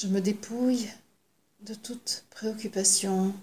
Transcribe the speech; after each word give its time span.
Je 0.00 0.06
me 0.06 0.20
dépouille 0.20 0.88
de 1.62 1.74
toute 1.74 2.24
préoccupation 2.30 3.34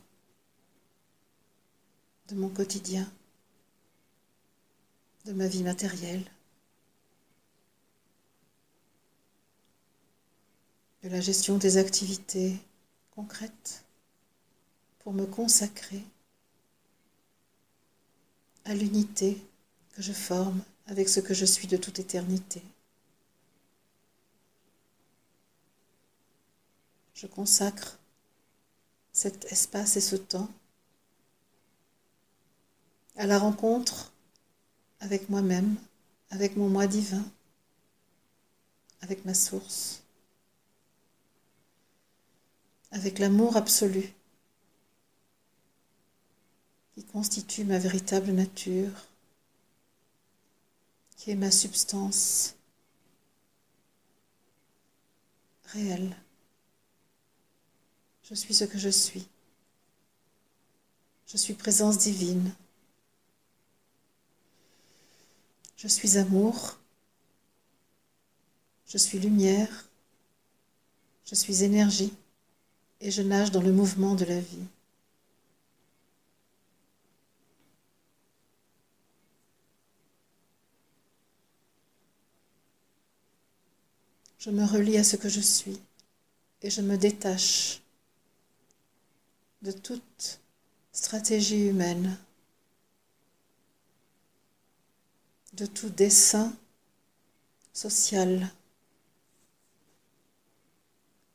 de 2.30 2.36
mon 2.36 2.48
quotidien, 2.48 3.12
de 5.26 5.34
ma 5.34 5.48
vie 5.48 5.64
matérielle, 5.64 6.24
de 11.04 11.10
la 11.10 11.20
gestion 11.20 11.58
des 11.58 11.76
activités 11.76 12.56
concrètes 13.12 13.84
pour 15.00 15.12
me 15.12 15.26
consacrer 15.26 16.06
à 18.64 18.74
l'unité 18.74 19.46
que 19.92 20.02
je 20.02 20.14
forme 20.14 20.64
avec 20.88 21.10
ce 21.10 21.20
que 21.20 21.34
je 21.34 21.44
suis 21.44 21.68
de 21.68 21.76
toute 21.76 22.00
éternité. 22.00 22.62
Je 27.16 27.28
consacre 27.28 27.98
cet 29.14 29.46
espace 29.46 29.96
et 29.96 30.02
ce 30.02 30.18
temps 30.18 30.50
à 33.16 33.26
la 33.26 33.40
rencontre 33.40 34.12
avec 35.00 35.30
moi-même, 35.30 35.78
avec 36.30 36.58
mon 36.58 36.68
moi 36.68 36.88
divin, 36.88 37.24
avec 39.00 39.24
ma 39.24 39.34
source, 39.34 40.04
avec 42.92 43.20
l'amour 43.20 43.56
absolu 43.56 44.14
qui 46.94 47.04
constitue 47.06 47.64
ma 47.64 47.80
véritable 47.80 48.32
nature, 48.32 49.08
qui 51.16 51.32
est 51.32 51.36
ma 51.36 51.52
substance 51.52 52.56
réelle. 55.66 56.16
Je 58.28 58.34
suis 58.34 58.56
ce 58.56 58.64
que 58.64 58.80
je 58.80 58.90
suis. 58.90 59.28
Je 61.28 61.38
suis 61.38 61.54
présence 61.54 62.00
divine. 62.00 62.54
Je 65.78 65.88
suis 65.88 66.18
amour. 66.18 66.80
Je 68.88 68.98
suis 68.98 69.20
lumière. 69.20 69.88
Je 71.26 71.36
suis 71.36 71.64
énergie 71.64 72.14
et 73.00 73.12
je 73.12 73.22
nage 73.22 73.52
dans 73.52 73.62
le 73.62 73.72
mouvement 73.72 74.16
de 74.16 74.26
la 74.26 74.40
vie. 74.40 74.68
Je 84.40 84.50
me 84.50 84.66
relie 84.66 84.98
à 84.98 85.04
ce 85.04 85.16
que 85.16 85.30
je 85.30 85.42
suis 85.42 85.80
et 86.64 86.72
je 86.72 86.82
me 86.82 86.98
détache 86.98 87.82
de 89.62 89.72
toute 89.72 90.40
stratégie 90.92 91.68
humaine, 91.68 92.18
de 95.54 95.66
tout 95.66 95.90
dessein 95.90 96.54
social 97.74 98.50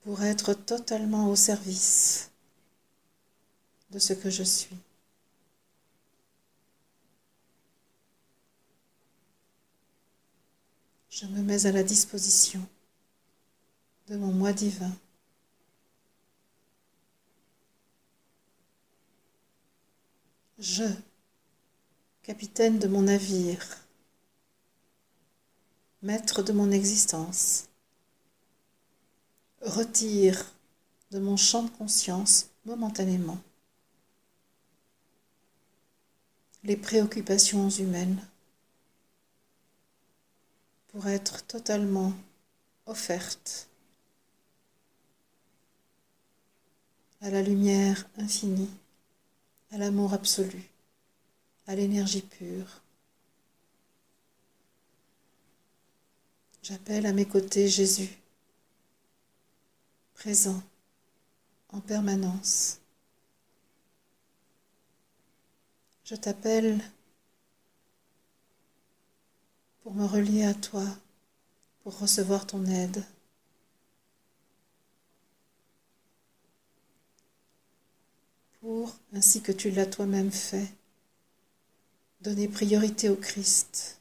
pour 0.03 0.23
être 0.23 0.55
totalement 0.55 1.29
au 1.29 1.37
service 1.37 2.31
de 3.91 3.99
ce 3.99 4.13
que 4.13 4.31
je 4.31 4.43
suis. 4.43 4.77
Je 11.11 11.27
me 11.27 11.43
mets 11.43 11.67
à 11.67 11.73
la 11.73 11.83
disposition 11.83 12.67
de 14.09 14.17
mon 14.17 14.33
moi 14.33 14.53
divin. 14.53 14.91
Je, 20.61 20.85
capitaine 22.23 22.79
de 22.79 22.87
mon 22.87 23.01
navire, 23.01 23.65
maître 26.03 26.43
de 26.43 26.53
mon 26.53 26.71
existence, 26.71 27.71
retire 29.63 30.53
de 31.13 31.19
mon 31.19 31.39
champ 31.39 31.63
de 31.63 31.71
conscience 31.71 32.51
momentanément 32.67 33.39
les 36.63 36.77
préoccupations 36.77 37.71
humaines 37.71 38.23
pour 40.89 41.09
être 41.09 41.43
totalement 41.47 42.13
offerte 42.85 43.71
à 47.23 47.31
la 47.31 47.41
lumière 47.41 48.07
infinie 48.19 48.69
à 49.71 49.79
l'amour 49.79 50.15
absolu, 50.15 50.63
à 51.67 51.75
l'énergie 51.75 52.23
pure. 52.23 52.83
J'appelle 56.63 57.07
à 57.07 57.13
mes 57.13 57.27
côtés 57.27 57.69
Jésus, 57.69 58.19
présent 60.15 60.63
en 61.71 61.81
permanence. 61.81 62.81
Je 66.05 66.17
t'appelle 66.17 66.81
pour 69.83 69.95
me 69.95 70.05
relier 70.05 70.45
à 70.45 70.55
toi, 70.55 70.85
pour 71.83 71.99
recevoir 71.99 72.47
ton 72.47 72.67
aide. 72.67 73.05
Pour, 78.61 78.97
ainsi 79.13 79.43
que 79.43 79.53
tu 79.53 79.71
l'as 79.71 79.87
toi-même 79.87 80.31
fait, 80.31 80.73
donner 82.21 82.49
priorité 82.49 83.09
au 83.09 83.17
Christ 83.17 84.01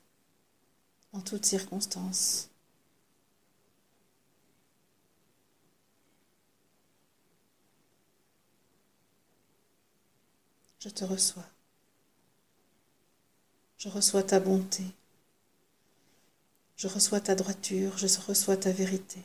en 1.13 1.21
toutes 1.21 1.45
circonstances. 1.45 2.49
Je 10.79 10.89
te 10.89 11.03
reçois. 11.03 11.45
Je 13.77 13.89
reçois 13.89 14.23
ta 14.23 14.39
bonté. 14.39 14.83
Je 16.77 16.87
reçois 16.87 17.19
ta 17.19 17.35
droiture. 17.35 17.97
Je 17.97 18.07
reçois 18.27 18.55
ta 18.55 18.71
vérité. 18.71 19.19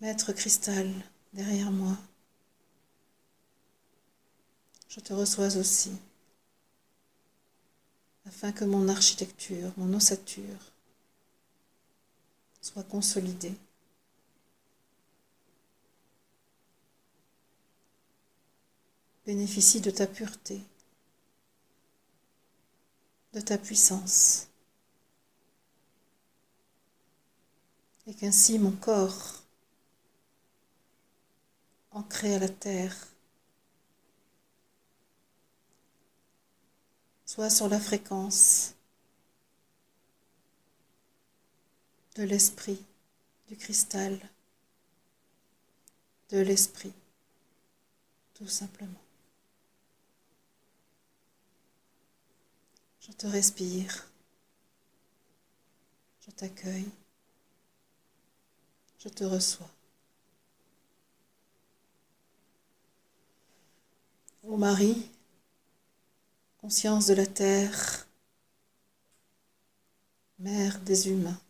Maître 0.00 0.32
cristal 0.32 0.90
derrière 1.34 1.70
moi, 1.70 1.94
je 4.88 4.98
te 4.98 5.12
reçois 5.12 5.58
aussi, 5.58 5.92
afin 8.24 8.50
que 8.50 8.64
mon 8.64 8.88
architecture, 8.88 9.70
mon 9.76 9.92
ossature 9.92 10.72
soit 12.62 12.82
consolidée. 12.84 13.54
Bénéficie 19.26 19.82
de 19.82 19.90
ta 19.90 20.06
pureté, 20.06 20.62
de 23.34 23.40
ta 23.42 23.58
puissance, 23.58 24.48
et 28.06 28.14
qu'ainsi 28.14 28.58
mon 28.58 28.72
corps 28.72 29.39
ancré 31.90 32.34
à 32.34 32.38
la 32.38 32.48
terre, 32.48 32.96
soit 37.26 37.50
sur 37.50 37.68
la 37.68 37.80
fréquence 37.80 38.74
de 42.16 42.22
l'esprit, 42.24 42.84
du 43.48 43.56
cristal, 43.56 44.18
de 46.30 46.38
l'esprit, 46.38 46.92
tout 48.34 48.48
simplement. 48.48 49.02
Je 53.00 53.12
te 53.12 53.26
respire, 53.26 54.08
je 56.26 56.30
t'accueille, 56.30 56.90
je 58.98 59.08
te 59.08 59.24
reçois. 59.24 59.70
Ô 64.42 64.56
Marie, 64.56 65.10
conscience 66.58 67.06
de 67.06 67.14
la 67.14 67.26
terre, 67.26 68.06
mère 70.38 70.80
des 70.80 71.08
humains, 71.08 71.40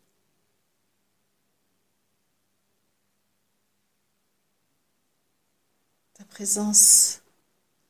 ta 6.15 6.25
présence 6.25 7.23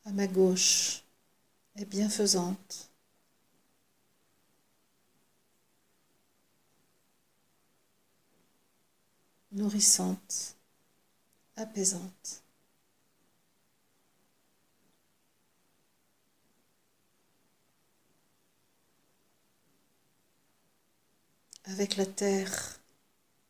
à 0.05 0.11
ma 0.11 0.27
gauche 0.27 1.03
est 1.75 1.85
bienfaisante. 1.85 2.91
nourrissante, 9.51 10.55
apaisante. 11.55 12.41
Avec 21.65 21.95
la 21.95 22.05
terre, 22.05 22.79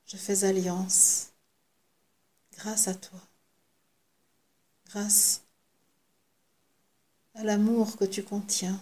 je 0.05 0.17
fais 0.17 0.43
alliance 0.43 1.31
grâce 2.51 2.87
à 2.87 2.95
toi, 2.95 3.19
grâce 4.87 5.41
à 7.35 7.43
l'amour 7.43 7.97
que 7.97 8.05
tu 8.05 8.23
contiens, 8.23 8.79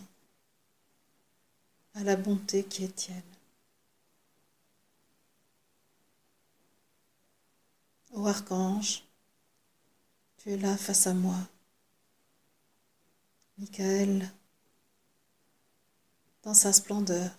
à 1.94 2.04
la 2.04 2.16
bonté 2.16 2.64
qui 2.64 2.84
est 2.84 2.96
tienne. 2.96 3.22
Ô 8.12 8.26
archange, 8.26 9.04
tu 10.38 10.52
es 10.52 10.58
là 10.58 10.76
face 10.76 11.06
à 11.06 11.14
moi. 11.14 11.38
Michael, 13.60 14.32
dans 16.44 16.54
sa 16.54 16.74
splendeur, 16.74 17.32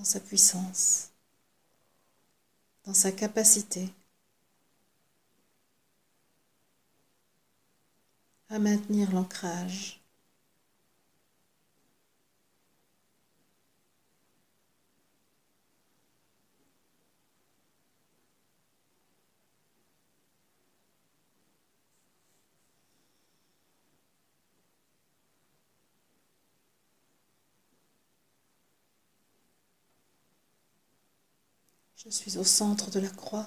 dans 0.00 0.04
sa 0.04 0.18
puissance, 0.18 1.10
dans 2.86 2.94
sa 2.94 3.12
capacité 3.12 3.86
à 8.48 8.58
maintenir 8.58 9.12
l'ancrage. 9.12 9.99
Je 32.02 32.08
suis 32.08 32.38
au 32.38 32.44
centre 32.44 32.90
de 32.90 32.98
la 32.98 33.10
croix, 33.10 33.46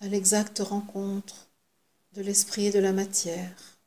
à 0.00 0.06
l'exacte 0.06 0.58
rencontre 0.58 1.48
de 2.12 2.20
l'esprit 2.20 2.66
et 2.66 2.70
de 2.70 2.78
la 2.78 2.92
matière. 2.92 3.78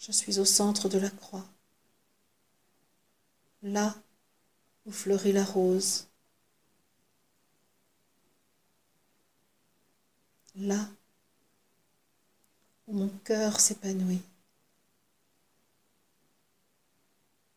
Je 0.00 0.10
suis 0.10 0.40
au 0.40 0.44
centre 0.44 0.88
de 0.88 0.98
la 0.98 1.10
croix, 1.10 1.46
là 3.62 3.94
où 4.84 4.90
fleurit 4.90 5.30
la 5.30 5.44
rose, 5.44 6.08
là 10.56 10.88
où 12.88 12.94
mon 12.94 13.08
cœur 13.22 13.60
s'épanouit. 13.60 14.24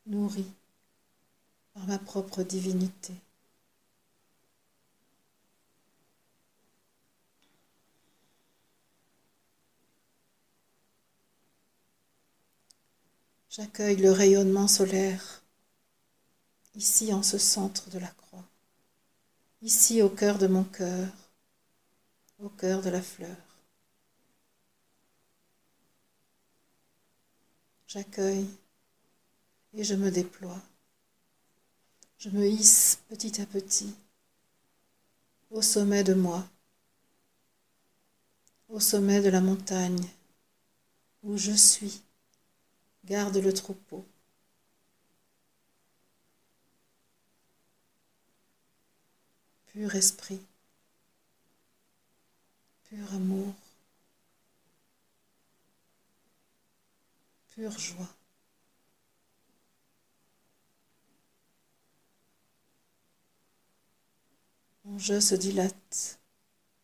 Nourri 0.06 0.46
par 1.74 1.88
ma 1.88 2.00
propre 2.00 2.44
divinité. 2.44 3.14
J'accueille 13.50 13.98
le 13.98 14.12
rayonnement 14.12 14.68
solaire 14.68 15.44
ici 16.76 17.14
en 17.14 17.22
ce 17.22 17.38
centre 17.38 17.90
de 17.90 18.00
la 18.00 18.08
croix, 18.08 18.46
ici 19.62 20.02
au 20.02 20.10
cœur 20.10 20.38
de 20.38 20.48
mon 20.48 20.64
cœur, 20.64 21.10
au 22.40 22.50
cœur 22.50 22.82
de 22.82 22.90
la 22.90 23.02
fleur. 23.02 23.36
J'accueille 27.88 28.48
et 29.74 29.84
je 29.84 29.96
me 29.96 30.12
déploie. 30.12 30.62
Je 32.18 32.30
me 32.30 32.46
hisse 32.48 33.00
petit 33.10 33.42
à 33.42 33.46
petit 33.46 33.96
au 35.52 35.62
sommet 35.62 36.04
de 36.04 36.14
moi, 36.14 36.48
au 38.70 38.80
sommet 38.80 39.22
de 39.22 39.30
la 39.30 39.42
montagne 39.42 40.08
où 41.24 41.38
je 41.38 41.52
suis, 41.52 42.02
garde 43.04 43.38
le 43.38 43.54
troupeau. 43.54 44.06
Pur 49.68 49.96
esprit, 49.96 50.42
pur 52.86 53.14
amour, 53.14 53.54
pure 57.50 57.78
joie. 57.78 58.10
Mon 64.86 64.91
jeu 65.02 65.20
se 65.20 65.34
dilate, 65.34 66.20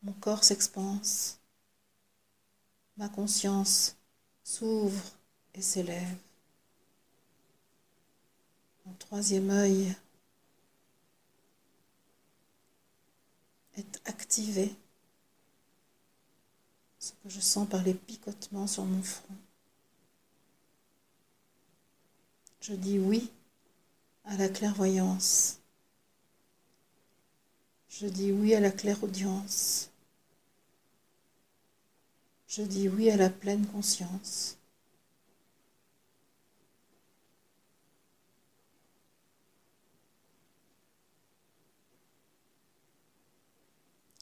mon 0.01 0.13
corps 0.13 0.43
s'expanse, 0.43 1.37
ma 2.97 3.09
conscience 3.09 3.95
s'ouvre 4.43 5.03
et 5.53 5.61
s'élève. 5.61 6.17
Mon 8.85 8.93
troisième 8.93 9.51
œil 9.51 9.95
est 13.75 14.01
activé, 14.05 14.73
ce 16.97 17.11
que 17.11 17.29
je 17.29 17.39
sens 17.39 17.69
par 17.69 17.83
les 17.83 17.93
picotements 17.93 18.65
sur 18.65 18.85
mon 18.85 19.03
front. 19.03 19.35
Je 22.61 22.73
dis 22.73 22.97
oui 22.97 23.31
à 24.25 24.35
la 24.37 24.49
clairvoyance. 24.49 25.59
Je 27.99 28.05
dis 28.05 28.31
oui 28.31 28.53
à 28.53 28.59
la 28.59 28.69
claire-audience. 28.69 29.89
Je 32.47 32.61
dis 32.61 32.87
oui 32.89 33.09
à 33.09 33.17
la 33.17 33.31
pleine 33.31 33.65
conscience. 33.65 34.55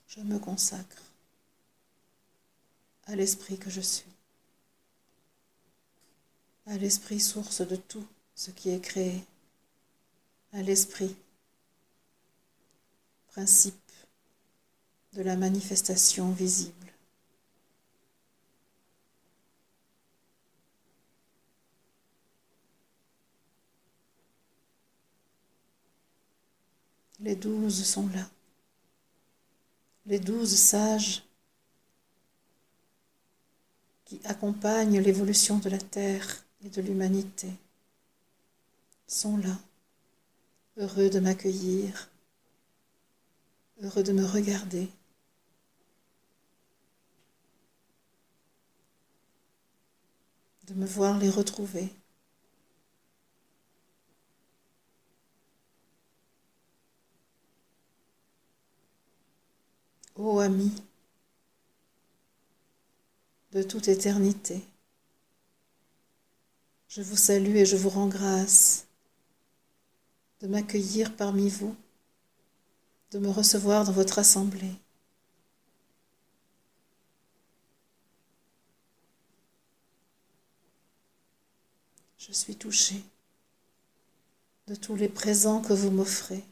Je 0.08 0.22
me 0.22 0.40
consacre 0.40 1.02
à 3.08 3.18
l'esprit 3.18 3.58
que 3.58 3.70
je 3.70 3.82
suis, 3.82 4.14
à 6.68 6.78
l'esprit 6.78 7.20
source 7.20 7.60
de 7.60 7.76
tout 7.76 8.08
ce 8.36 8.52
qui 8.52 8.70
est 8.70 8.80
créé, 8.80 9.22
à 10.54 10.62
l'esprit 10.62 11.14
principe 13.36 13.92
de 15.12 15.22
la 15.22 15.36
manifestation 15.36 16.32
visible. 16.32 16.94
Les 27.20 27.36
douze 27.36 27.84
sont 27.84 28.08
là, 28.08 28.26
les 30.06 30.20
douze 30.20 30.56
sages 30.56 31.22
qui 34.06 34.22
accompagnent 34.24 35.02
l'évolution 35.02 35.58
de 35.58 35.68
la 35.68 35.80
Terre 35.80 36.46
et 36.64 36.70
de 36.70 36.82
l'humanité 36.82 37.50
sont 39.08 39.36
là, 39.36 39.60
heureux 40.78 41.10
de 41.10 41.20
m'accueillir 41.20 42.10
heureux 43.82 44.04
de 44.04 44.12
me 44.12 44.26
regarder. 44.26 44.90
de 50.68 50.74
me 50.74 50.86
voir 50.86 51.18
les 51.20 51.30
retrouver. 51.30 51.94
Ô 60.16 60.40
ami 60.40 60.72
de 63.52 63.62
toute 63.64 63.88
éternité, 63.88 64.62
je 66.88 67.02
vous 67.02 67.16
salue 67.16 67.58
et 67.58 67.66
je 67.66 67.76
vous 67.76 67.90
rends 67.90 68.08
grâce 68.08 68.88
de 70.42 70.48
m'accueillir 70.48 71.16
parmi 71.16 71.50
vous 71.50 71.76
de 73.12 73.20
me 73.20 73.30
recevoir 73.30 73.86
dans 73.86 73.92
votre 73.92 74.20
assemblée. 74.20 74.76
Je 82.18 82.32
suis 82.32 82.56
touchée 82.56 83.04
de 84.68 84.76
tous 84.76 84.96
les 84.96 85.10
présents 85.10 85.62
que 85.62 85.74
vous 85.74 85.92
m'offrez 85.92 86.44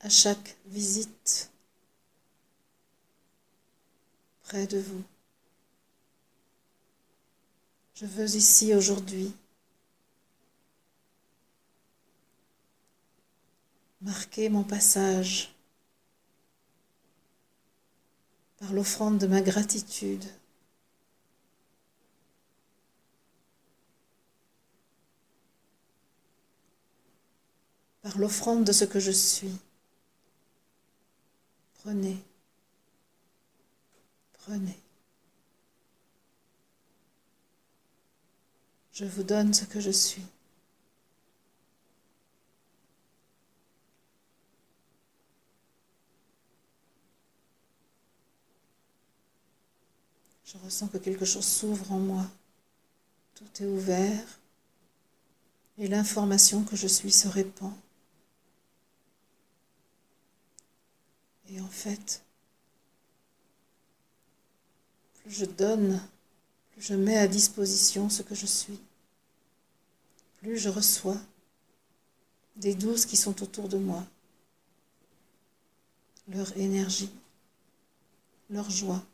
à 0.00 0.08
chaque 0.08 0.56
visite 0.66 1.50
près 4.42 4.66
de 4.66 4.78
vous. 4.78 5.02
Je 7.94 8.06
veux 8.06 8.36
ici 8.36 8.74
aujourd'hui 8.74 9.32
marquer 14.00 14.48
mon 14.48 14.64
passage 14.64 15.54
par 18.58 18.72
l'offrande 18.72 19.18
de 19.18 19.26
ma 19.26 19.40
gratitude. 19.40 20.24
par 28.02 28.18
l'offrande 28.18 28.64
de 28.64 28.72
ce 28.72 28.84
que 28.84 28.98
je 28.98 29.10
suis. 29.10 29.56
Prenez, 31.74 32.18
prenez. 34.32 34.78
Je 38.92 39.04
vous 39.04 39.22
donne 39.22 39.54
ce 39.54 39.64
que 39.64 39.80
je 39.80 39.90
suis. 39.90 40.24
Je 50.52 50.58
ressens 50.64 50.88
que 50.88 50.98
quelque 50.98 51.24
chose 51.24 51.46
s'ouvre 51.46 51.92
en 51.92 52.00
moi. 52.00 52.26
Tout 53.36 53.62
est 53.62 53.66
ouvert 53.66 54.40
et 55.78 55.86
l'information 55.86 56.64
que 56.64 56.74
je 56.74 56.88
suis 56.88 57.12
se 57.12 57.28
répand. 57.28 57.72
Et 61.48 61.60
en 61.60 61.68
fait, 61.68 62.24
plus 65.20 65.30
je 65.30 65.44
donne, 65.44 66.02
plus 66.72 66.82
je 66.82 66.94
mets 66.94 67.18
à 67.18 67.28
disposition 67.28 68.10
ce 68.10 68.22
que 68.22 68.34
je 68.34 68.46
suis, 68.46 68.80
plus 70.38 70.58
je 70.58 70.68
reçois 70.68 71.18
des 72.56 72.74
douces 72.74 73.06
qui 73.06 73.16
sont 73.16 73.40
autour 73.42 73.68
de 73.68 73.78
moi, 73.78 74.04
leur 76.26 76.56
énergie, 76.56 77.10
leur 78.48 78.68
joie 78.68 79.04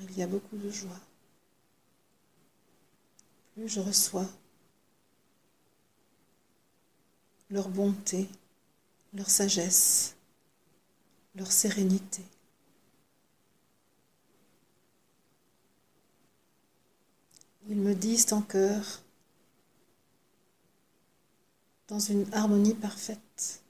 il 0.00 0.16
y 0.16 0.22
a 0.22 0.26
beaucoup 0.26 0.56
de 0.56 0.70
joie. 0.70 1.00
Plus 3.54 3.68
je 3.68 3.80
reçois 3.80 4.26
leur 7.50 7.68
bonté, 7.68 8.28
leur 9.14 9.28
sagesse, 9.28 10.14
leur 11.34 11.50
sérénité. 11.50 12.22
Ils 17.68 17.76
me 17.76 17.94
disent 17.94 18.32
en 18.32 18.42
cœur, 18.42 19.02
dans 21.88 21.98
une 21.98 22.26
harmonie 22.34 22.74
parfaite, 22.74 23.62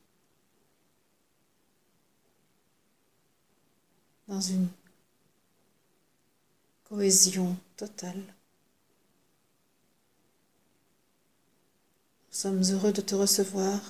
dans 4.27 4.41
une 4.41 4.69
cohésion 6.89 7.57
totale. 7.77 8.23
Nous 12.29 12.35
sommes 12.35 12.63
heureux 12.71 12.93
de 12.93 13.03
te 13.03 13.15
recevoir 13.15 13.81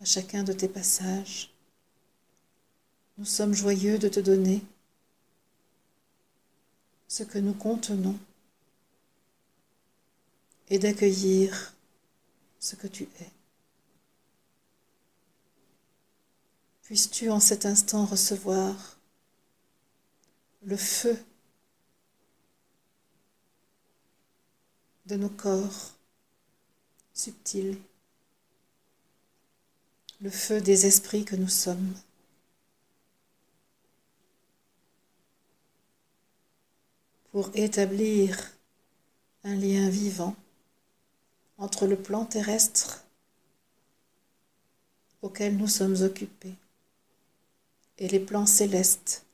à 0.00 0.04
chacun 0.04 0.42
de 0.42 0.52
tes 0.52 0.68
passages. 0.68 1.50
Nous 3.16 3.24
sommes 3.24 3.54
joyeux 3.54 3.98
de 3.98 4.08
te 4.08 4.20
donner 4.20 4.60
ce 7.08 7.22
que 7.22 7.38
nous 7.38 7.54
contenons 7.54 8.18
et 10.68 10.78
d'accueillir 10.78 11.74
ce 12.58 12.76
que 12.76 12.88
tu 12.88 13.04
es. 13.04 13.30
Puisses-tu 16.82 17.30
en 17.30 17.40
cet 17.40 17.64
instant 17.64 18.04
recevoir 18.04 18.98
le 20.62 20.76
feu 20.76 21.16
de 25.06 25.16
nos 25.16 25.28
corps 25.28 25.92
subtils, 27.14 27.78
le 30.20 30.30
feu 30.30 30.60
des 30.60 30.86
esprits 30.86 31.24
que 31.24 31.36
nous 31.36 31.48
sommes. 31.48 31.94
pour 37.36 37.50
établir 37.52 38.34
un 39.44 39.56
lien 39.56 39.90
vivant 39.90 40.34
entre 41.58 41.86
le 41.86 41.96
plan 41.96 42.24
terrestre 42.24 43.04
auquel 45.20 45.58
nous 45.58 45.68
sommes 45.68 46.00
occupés 46.00 46.54
et 47.98 48.08
les 48.08 48.20
plans 48.20 48.46
célestes 48.46 49.26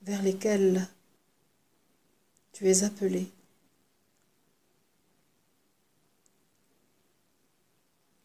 vers 0.00 0.22
lesquels 0.22 0.88
tu 2.54 2.70
es 2.70 2.84
appelé. 2.84 3.30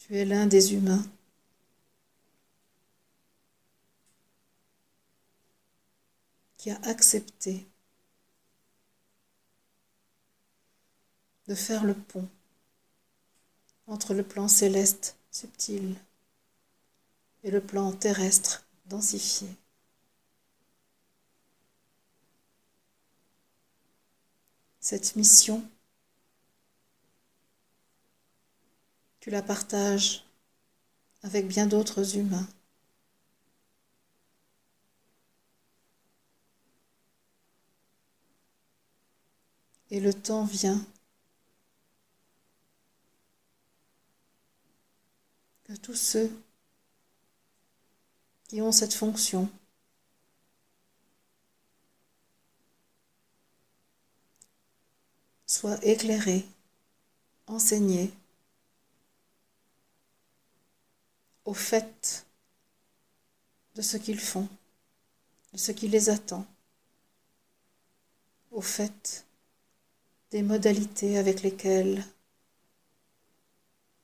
Tu 0.10 0.16
es 0.16 0.26
l'un 0.26 0.48
des 0.48 0.74
humains. 0.74 1.06
qui 6.58 6.72
a 6.72 6.80
accepté 6.82 7.66
de 11.48 11.54
faire 11.54 11.86
le 11.86 11.94
pont 11.94 12.28
entre 13.86 14.16
le 14.16 14.24
plan 14.24 14.48
céleste 14.48 15.16
subtil 15.32 15.96
et 17.44 17.52
le 17.52 17.62
plan 17.62 17.94
terrestre 17.94 18.66
densifié. 18.88 19.48
Cette 24.82 25.16
mission 25.16 25.64
tu 29.20 29.30
la 29.30 29.42
partages 29.42 30.26
avec 31.24 31.48
bien 31.48 31.68
d'autres 31.68 32.18
humains. 32.18 32.48
Et 39.92 40.00
le 40.00 40.14
temps 40.14 40.46
vient 40.46 40.86
que 45.64 45.76
tous 45.76 45.96
ceux 45.96 46.32
qui 48.48 48.62
ont 48.62 48.72
cette 48.72 48.94
fonction 48.94 49.50
soient 55.46 55.84
éclairés, 55.84 56.46
enseignés, 57.48 58.12
au 61.50 61.54
fait 61.56 62.28
de 63.74 63.82
ce 63.82 63.98
qu'ils 63.98 64.20
font, 64.20 64.48
de 65.52 65.58
ce 65.58 65.72
qui 65.72 65.88
les 65.88 66.12
attend, 66.12 66.46
au 68.52 68.62
fait 68.62 69.26
des 70.30 70.44
modalités 70.44 71.18
avec 71.18 71.42
lesquelles 71.42 72.06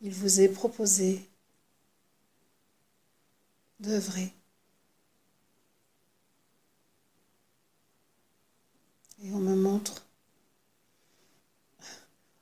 il 0.02 0.12
vous 0.12 0.42
est 0.42 0.50
proposé 0.50 1.24
d'œuvrer. 3.80 4.34
Et 9.22 9.32
on 9.34 9.40
me 9.40 9.56
montre 9.56 10.04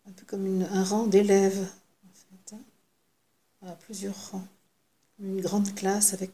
un 0.05 0.13
peu 0.13 0.25
comme 0.25 0.61
un 0.61 0.83
rang 0.85 1.07
d'élèves, 1.07 1.69
en 2.05 2.13
fait, 2.13 2.55
hein, 2.55 3.67
à 3.67 3.75
plusieurs 3.75 4.31
rangs 4.31 4.47
une 5.23 5.41
grande 5.41 5.73
classe 5.73 6.13
avec 6.13 6.31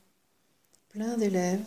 plein 0.90 1.18
d'élèves. 1.18 1.64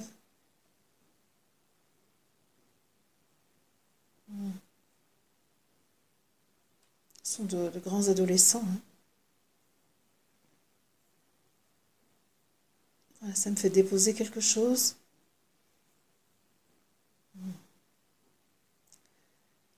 Ce 7.22 7.36
sont 7.36 7.44
de, 7.44 7.70
grands 7.78 8.08
adolescents. 8.08 8.64
Hein. 13.22 13.34
ça 13.34 13.50
me 13.50 13.56
fait 13.56 13.70
déposer 13.70 14.14
quelque 14.14 14.40
chose. 14.40 14.96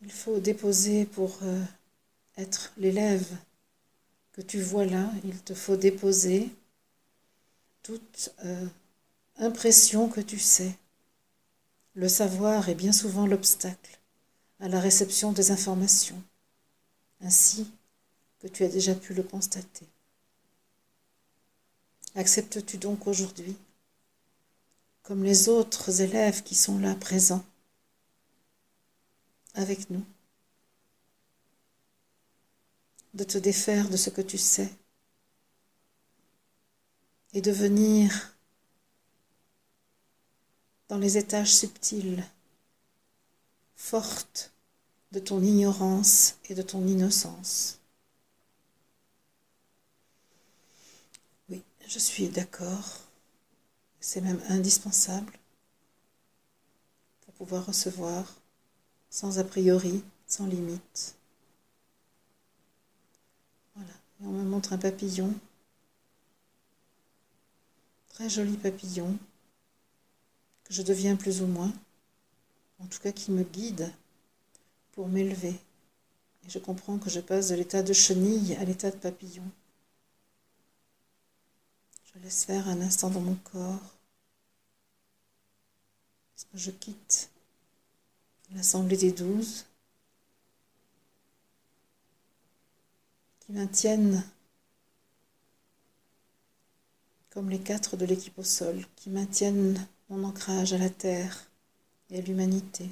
Il 0.00 0.12
faut 0.12 0.38
déposer 0.40 1.04
pour 1.06 1.38
euh, 1.42 1.64
être 2.36 2.72
l'élève 2.78 3.26
que 4.32 4.40
tu 4.42 4.60
vois 4.60 4.84
là, 4.86 5.10
il 5.24 5.38
te 5.42 5.54
faut 5.54 5.76
déposer 5.76 6.50
toute 7.84 8.34
euh, 8.44 8.66
impression 9.36 10.08
que 10.08 10.20
tu 10.20 10.40
sais. 10.40 10.76
Le 11.94 12.08
savoir 12.08 12.68
est 12.68 12.74
bien 12.74 12.92
souvent 12.92 13.26
l'obstacle 13.26 14.00
à 14.58 14.68
la 14.68 14.80
réception 14.80 15.30
des 15.30 15.52
informations, 15.52 16.20
ainsi 17.20 17.70
que 18.40 18.48
tu 18.48 18.64
as 18.64 18.68
déjà 18.68 18.94
pu 18.96 19.14
le 19.14 19.22
constater. 19.22 19.86
Acceptes-tu 22.16 22.78
donc 22.78 23.06
aujourd'hui, 23.06 23.56
comme 25.02 25.22
les 25.22 25.48
autres 25.48 26.00
élèves 26.00 26.42
qui 26.42 26.54
sont 26.54 26.78
là 26.78 26.94
présents, 26.94 27.44
avec 29.52 29.90
nous, 29.90 30.04
de 33.12 33.24
te 33.24 33.38
défaire 33.38 33.88
de 33.90 33.96
ce 33.96 34.10
que 34.10 34.22
tu 34.22 34.38
sais? 34.38 34.72
Et 37.34 37.40
de 37.40 37.50
venir 37.50 38.34
dans 40.88 40.98
les 40.98 41.18
étages 41.18 41.52
subtils, 41.52 42.24
fortes 43.74 44.52
de 45.12 45.18
ton 45.18 45.42
ignorance 45.42 46.36
et 46.48 46.54
de 46.54 46.62
ton 46.62 46.86
innocence. 46.86 47.80
Oui, 51.48 51.62
je 51.88 51.98
suis 51.98 52.28
d'accord, 52.28 53.00
c'est 54.00 54.20
même 54.20 54.40
indispensable 54.48 55.32
pour 57.22 57.34
pouvoir 57.34 57.66
recevoir 57.66 58.32
sans 59.10 59.38
a 59.38 59.44
priori, 59.44 60.02
sans 60.26 60.46
limite. 60.46 61.16
Voilà, 63.74 63.92
et 64.20 64.26
on 64.26 64.32
me 64.32 64.44
montre 64.44 64.72
un 64.72 64.78
papillon, 64.78 65.34
très 68.14 68.30
joli 68.30 68.56
papillon, 68.56 69.18
que 70.62 70.73
je 70.73 70.83
deviens 70.83 71.16
plus 71.16 71.42
ou 71.42 71.47
moins, 71.47 71.73
en 72.78 72.87
tout 72.87 73.00
cas 73.00 73.12
qui 73.12 73.33
me 73.33 73.42
guide 73.42 73.92
pour 74.92 75.09
m'élever. 75.09 75.61
Et 76.47 76.49
je 76.49 76.61
comprends 76.61 76.99
que 76.99 77.11
je 77.11 77.21
passe 77.21 77.49
de 77.49 77.56
l'état 77.56 77.83
de 77.83 77.92
chenille 77.92 78.54
à 78.54 78.64
l'état 78.64 78.90
de 78.90 78.97
papillon. 78.97 79.44
Je 82.04 82.21
laisse 82.21 82.44
faire 82.44 82.68
un 82.68 82.80
instant 82.80 83.11
dans 83.11 83.21
mon 83.21 83.35
corps. 83.35 83.80
Je 86.54 86.71
quitte 86.71 87.30
l'Assemblée 88.54 88.97
des 88.97 89.11
douze, 89.11 89.64
qui 93.40 93.52
maintiennent, 93.52 94.25
comme 97.34 97.50
les 97.50 97.58
quatre 97.60 97.96
de 97.96 98.06
l'équipe 98.06 98.38
au 98.38 98.44
sol, 98.44 98.86
qui 98.96 99.10
maintiennent 99.10 99.86
mon 100.08 100.24
ancrage 100.24 100.72
à 100.72 100.78
la 100.78 100.88
terre 100.90 101.50
et 102.10 102.18
à 102.18 102.20
l'humanité. 102.20 102.88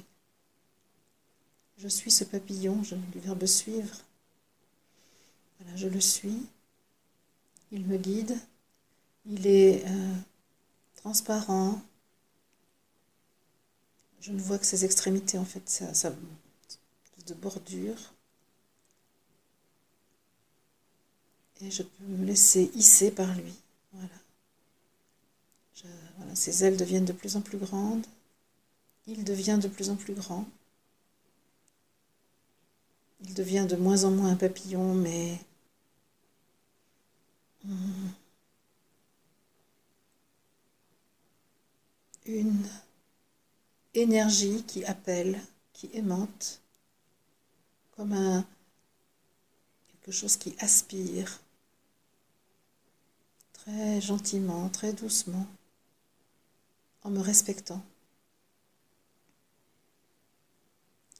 Je 1.77 1.87
suis 1.87 2.11
ce 2.11 2.23
papillon, 2.23 2.83
je, 2.83 2.95
du 2.95 3.19
verbe 3.19 3.45
suivre. 3.45 3.97
Voilà, 5.59 5.75
je 5.77 5.87
le 5.87 6.01
suis. 6.01 6.45
Il 7.71 7.85
me 7.85 7.97
guide. 7.97 8.37
Il 9.25 9.47
est 9.47 9.85
euh, 9.85 10.13
transparent, 10.95 11.81
je 14.23 14.31
ne 14.31 14.39
vois 14.39 14.57
que 14.57 14.65
ses 14.65 14.85
extrémités 14.85 15.37
en 15.37 15.43
fait, 15.43 15.69
ça, 15.69 15.93
ça 15.93 16.13
de 17.25 17.33
bordure. 17.33 18.13
Et 21.61 21.69
je 21.69 21.83
peux 21.83 22.05
me 22.05 22.25
laisser 22.25 22.71
hisser 22.73 23.11
par 23.11 23.33
lui. 23.35 23.53
Ses 26.33 26.63
ailes 26.63 26.77
deviennent 26.77 27.05
de 27.05 27.13
plus 27.13 27.35
en 27.35 27.41
plus 27.41 27.57
grandes. 27.57 28.05
Il 29.07 29.23
devient 29.23 29.59
de 29.61 29.67
plus 29.67 29.89
en 29.89 29.95
plus 29.95 30.13
grand. 30.13 30.45
Il 33.21 33.33
devient 33.33 33.65
de 33.69 33.75
moins 33.75 34.03
en 34.03 34.11
moins 34.11 34.31
un 34.31 34.35
papillon, 34.35 34.93
mais 34.93 35.39
hmm, 37.63 38.09
une 42.25 42.67
énergie 43.93 44.63
qui 44.63 44.83
appelle, 44.85 45.39
qui 45.73 45.89
aimante, 45.93 46.61
comme 47.95 48.13
un 48.13 48.45
quelque 49.87 50.11
chose 50.11 50.35
qui 50.35 50.55
aspire, 50.59 51.39
très 53.53 54.01
gentiment, 54.01 54.67
très 54.69 54.91
doucement, 54.91 55.47
en 57.03 57.09
me 57.09 57.19
respectant. 57.19 57.83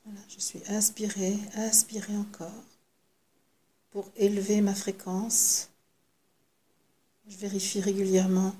Voilà, 0.05 0.19
je 0.29 0.39
suis 0.39 0.61
inspirée, 0.67 1.37
inspirée 1.55 2.17
encore 2.17 2.63
pour 3.91 4.09
élever 4.15 4.61
ma 4.61 4.75
fréquence. 4.75 5.69
Je 7.27 7.37
vérifie 7.37 7.79
régulièrement 7.79 8.55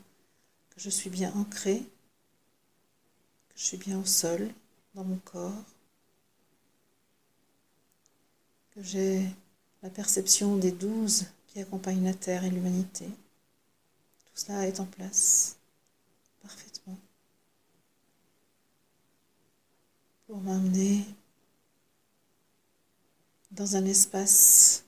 que 0.69 0.79
je 0.79 0.89
suis 0.89 1.09
bien 1.09 1.33
ancrée 1.35 1.83
que 3.53 3.59
je 3.59 3.65
suis 3.65 3.77
bien 3.77 3.99
au 3.99 4.05
sol, 4.05 4.49
dans 4.95 5.03
mon 5.03 5.17
corps, 5.17 5.63
que 8.71 8.81
j'ai 8.81 9.23
la 9.83 9.89
perception 9.89 10.57
des 10.57 10.71
douze 10.71 11.27
qui 11.47 11.59
accompagnent 11.59 12.05
la 12.05 12.13
Terre 12.13 12.43
et 12.43 12.49
l'humanité. 12.49 13.05
Tout 13.05 14.35
cela 14.35 14.67
est 14.67 14.79
en 14.79 14.85
place 14.85 15.57
parfaitement 16.41 16.97
pour 20.33 20.41
m'amener 20.41 21.05
dans 23.51 23.75
un 23.75 23.85
espace 23.85 24.83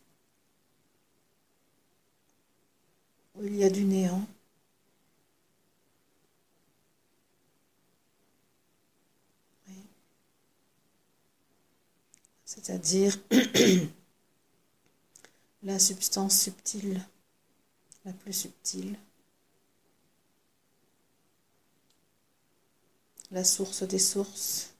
où 3.36 3.44
il 3.44 3.56
y 3.56 3.64
a 3.64 3.70
du 3.70 3.84
néant, 3.84 4.26
c'est-à-dire 12.44 13.16
la 15.62 15.78
substance 15.78 16.42
subtile, 16.42 17.06
la 18.04 18.14
plus 18.14 18.34
subtile, 18.34 18.98
la 23.30 23.44
source 23.44 23.84
des 23.84 24.00
sources, 24.00 24.75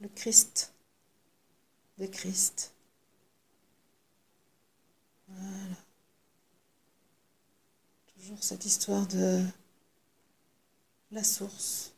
le 0.00 0.08
Christ 0.08 0.72
le 1.98 2.06
Christ. 2.06 2.72
Voilà. 5.28 5.76
Toujours 8.14 8.42
cette 8.42 8.64
histoire 8.64 9.06
de 9.06 9.44
la 11.12 11.22
source 11.22 11.92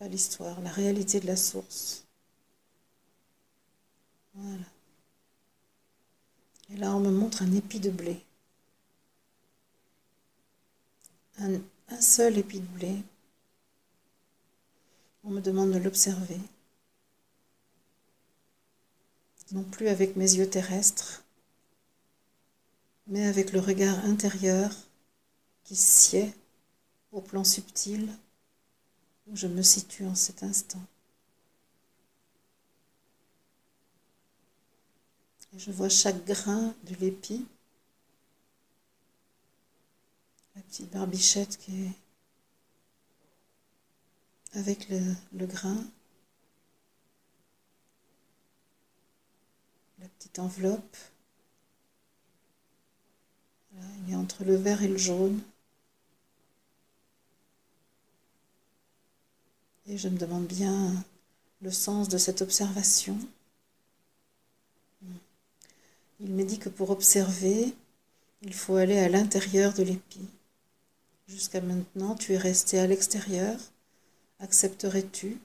pas 0.00 0.08
l'histoire, 0.08 0.58
la 0.62 0.70
réalité 0.70 1.20
de 1.20 1.26
la 1.26 1.36
source. 1.36 2.06
Voilà. 4.32 4.64
Et 6.70 6.76
là, 6.78 6.96
on 6.96 7.00
me 7.00 7.10
montre 7.10 7.42
un 7.42 7.52
épi 7.52 7.80
de 7.80 7.90
blé. 7.90 8.18
Un, 11.38 11.60
un 11.90 12.00
seul 12.00 12.38
épi 12.38 12.60
de 12.60 12.66
blé. 12.66 13.02
On 15.24 15.30
me 15.30 15.40
demande 15.40 15.72
de 15.72 15.78
l'observer. 15.78 16.40
Non 19.52 19.64
plus 19.64 19.88
avec 19.88 20.16
mes 20.16 20.32
yeux 20.34 20.48
terrestres, 20.48 21.24
mais 23.08 23.26
avec 23.26 23.52
le 23.52 23.60
regard 23.60 24.04
intérieur 24.04 24.70
qui 25.64 25.76
sied 25.76 26.32
au 27.12 27.20
plan 27.20 27.44
subtil 27.44 28.08
où 29.26 29.36
je 29.36 29.46
me 29.46 29.62
situe 29.62 30.06
en 30.06 30.14
cet 30.14 30.42
instant. 30.42 30.82
Et 35.52 35.58
je 35.58 35.72
vois 35.72 35.88
chaque 35.88 36.24
grain 36.24 36.74
de 36.84 36.94
l'épi, 36.96 37.44
la 40.54 40.62
petite 40.62 40.90
barbichette 40.90 41.56
qui 41.58 41.86
est 41.86 41.92
avec 44.54 44.88
le, 44.88 45.46
grain, 45.46 45.84
la 50.00 50.08
petite 50.08 50.38
enveloppe. 50.38 50.96
il 53.74 54.10
y 54.10 54.14
a 54.14 54.18
entre 54.18 54.44
le 54.44 54.56
vert 54.56 54.82
et 54.82 54.88
le 54.88 54.96
jaune. 54.96 55.40
Et 59.86 59.96
je 59.98 60.08
me 60.08 60.18
demande 60.18 60.46
bien 60.46 61.04
le 61.62 61.70
sens 61.70 62.08
de 62.08 62.18
cette 62.18 62.42
observation. 62.42 63.18
Il 66.20 66.32
m'est 66.32 66.44
dit 66.44 66.58
que 66.58 66.68
pour 66.68 66.90
observer, 66.90 67.74
il 68.42 68.54
faut 68.54 68.76
aller 68.76 68.98
à 68.98 69.08
l'intérieur 69.08 69.72
de 69.72 69.82
l'épi. 69.82 70.20
Jusqu'à 71.28 71.60
maintenant, 71.60 72.14
tu 72.14 72.34
es 72.34 72.38
resté 72.38 72.78
à 72.78 72.86
l'extérieur. 72.86 73.58
Accepterais-tu 74.40 75.38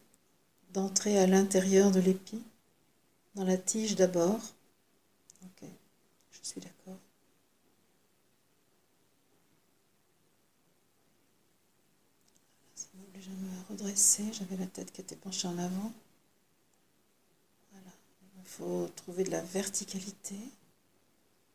d'entrer 0.74 1.18
à 1.20 1.28
l'intérieur 1.28 1.92
de 1.92 2.00
l'épi, 2.00 2.42
dans 3.36 3.44
la 3.44 3.58
tige 3.58 3.96
d'abord? 3.96 4.40
Ok, 5.44 5.68
je 6.32 6.40
suis 6.42 6.62
d'accord. 6.62 6.98
Ça 12.76 12.88
m'oblige 12.96 13.28
à 13.28 13.32
me 13.32 13.70
redresser. 13.70 14.32
J'avais 14.32 14.56
la 14.58 14.68
tête 14.68 14.92
qui 14.94 15.02
était 15.02 15.16
penchée 15.16 15.48
en 15.50 15.58
avant. 15.58 15.92
Voilà. 17.72 17.92
Il 18.38 18.48
faut 18.48 18.90
trouver 18.96 19.26
de 19.26 19.32
la 19.32 19.42
verticalité. 19.42 20.36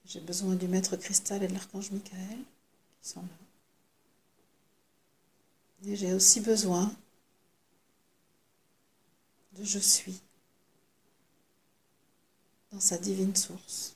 J'ai 0.05 0.21
besoin 0.21 0.55
du 0.57 0.69
maître 0.69 0.97
cristal 0.97 1.43
et 1.43 1.49
de 1.49 1.55
l'archange 1.55 1.91
Michael 1.91 2.39
qui 3.01 3.09
sont 3.09 3.23
là. 3.23 3.29
Et 5.87 5.97
j'ai 5.97 6.13
aussi 6.13 6.41
besoin 6.41 6.95
de 9.53 9.65
je 9.65 9.79
suis 9.79 10.21
dans 12.73 12.81
sa 12.81 12.99
divine 12.99 13.35
source. 13.35 13.95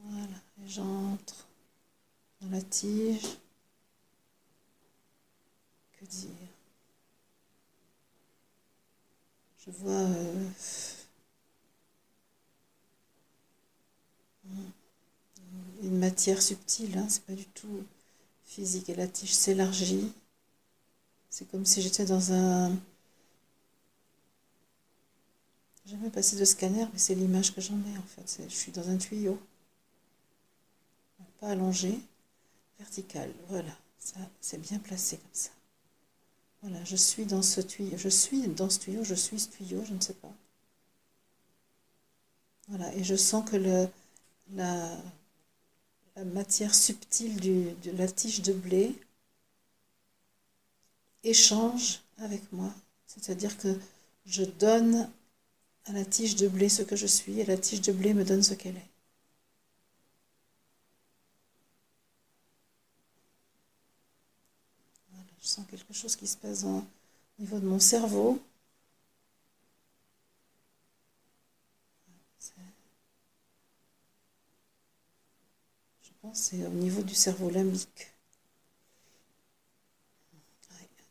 Voilà, 0.00 0.36
et 0.62 0.68
j'entre 0.68 1.46
dans 2.40 2.50
la 2.50 2.62
tige. 2.62 3.38
Que 5.92 6.04
dire? 6.04 6.30
Je 9.58 9.70
vois 9.72 9.92
euh, 9.92 10.50
une 15.82 15.98
matière 15.98 16.40
subtile, 16.40 16.96
hein, 16.96 17.06
c'est 17.08 17.24
pas 17.24 17.34
du 17.34 17.44
tout 17.46 17.84
physique 18.44 18.88
et 18.88 18.94
la 18.94 19.06
tige 19.08 19.34
s'élargit. 19.34 20.12
C'est 21.28 21.50
comme 21.50 21.66
si 21.66 21.82
j'étais 21.82 22.06
dans 22.06 22.32
un... 22.32 22.72
Jamais 25.88 26.10
passé 26.10 26.36
de 26.36 26.44
scanner, 26.44 26.86
mais 26.92 26.98
c'est 26.98 27.14
l'image 27.14 27.54
que 27.54 27.62
j'en 27.62 27.74
ai 27.74 27.96
en 27.96 28.02
fait. 28.02 28.42
Je 28.46 28.54
suis 28.54 28.72
dans 28.72 28.88
un 28.90 28.98
tuyau. 28.98 29.40
Pas 31.40 31.48
allongé, 31.48 31.98
vertical. 32.78 33.32
Voilà, 33.48 33.72
ça 33.98 34.18
c'est 34.40 34.60
bien 34.60 34.78
placé 34.80 35.16
comme 35.16 35.30
ça. 35.32 35.50
Voilà, 36.62 36.84
je 36.84 36.96
suis 36.96 37.24
dans 37.24 37.40
ce 37.40 37.62
tuyau. 37.62 37.96
Je 37.96 38.08
suis 38.10 38.48
dans 38.48 38.68
ce 38.68 38.80
tuyau, 38.80 39.02
je 39.02 39.14
suis 39.14 39.40
ce 39.40 39.48
tuyau, 39.48 39.82
je 39.84 39.94
ne 39.94 40.00
sais 40.00 40.14
pas. 40.14 40.32
Voilà, 42.68 42.94
et 42.94 43.02
je 43.02 43.14
sens 43.16 43.48
que 43.48 43.56
la, 43.56 43.88
la 46.16 46.24
matière 46.24 46.74
subtile 46.74 47.40
de 47.40 47.90
la 47.92 48.08
tige 48.08 48.42
de 48.42 48.52
blé 48.52 48.94
échange 51.24 52.02
avec 52.18 52.52
moi. 52.52 52.74
C'est-à-dire 53.06 53.56
que 53.56 53.78
je 54.26 54.44
donne 54.44 55.08
à 55.88 55.92
la 55.92 56.04
tige 56.04 56.36
de 56.36 56.48
blé 56.48 56.68
ce 56.68 56.82
que 56.82 56.96
je 56.96 57.06
suis 57.06 57.40
et 57.40 57.44
la 57.46 57.56
tige 57.56 57.80
de 57.80 57.92
blé 57.92 58.12
me 58.14 58.24
donne 58.24 58.42
ce 58.42 58.54
qu'elle 58.54 58.76
est. 58.76 58.90
je 65.40 65.46
sens 65.46 65.66
quelque 65.70 65.94
chose 65.94 66.14
qui 66.16 66.26
se 66.26 66.36
passe 66.36 66.64
au 66.64 66.84
niveau 67.38 67.58
de 67.58 67.66
mon 67.66 67.78
cerveau. 67.78 68.40
c'est 76.34 76.66
au 76.66 76.70
niveau 76.70 77.02
du 77.02 77.14
cerveau 77.14 77.48
limbique. 77.48 78.12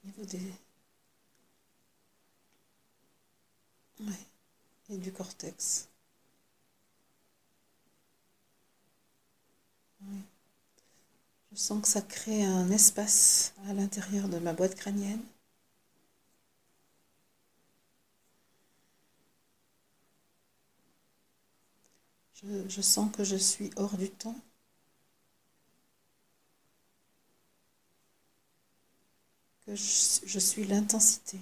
au 0.03 0.07
niveau 0.07 0.25
des. 0.25 0.39
Et 4.89 4.97
du 4.97 5.11
cortex. 5.11 5.89
Je 11.51 11.55
sens 11.55 11.81
que 11.81 11.87
ça 11.87 12.01
crée 12.01 12.43
un 12.43 12.69
espace 12.71 13.53
à 13.67 13.73
l'intérieur 13.73 14.27
de 14.29 14.39
ma 14.39 14.53
boîte 14.53 14.75
crânienne. 14.75 15.21
je 22.69 22.81
sens 22.81 23.11
que 23.11 23.23
je 23.23 23.35
suis 23.35 23.71
hors 23.75 23.97
du 23.97 24.09
temps. 24.09 24.35
que 29.67 29.75
je, 29.75 30.39
suis 30.39 30.63
l'intensité. 30.63 31.37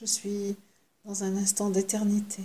Je 0.00 0.06
suis 0.06 0.56
dans 1.04 1.24
un 1.24 1.36
instant 1.36 1.68
d'éternité. 1.68 2.42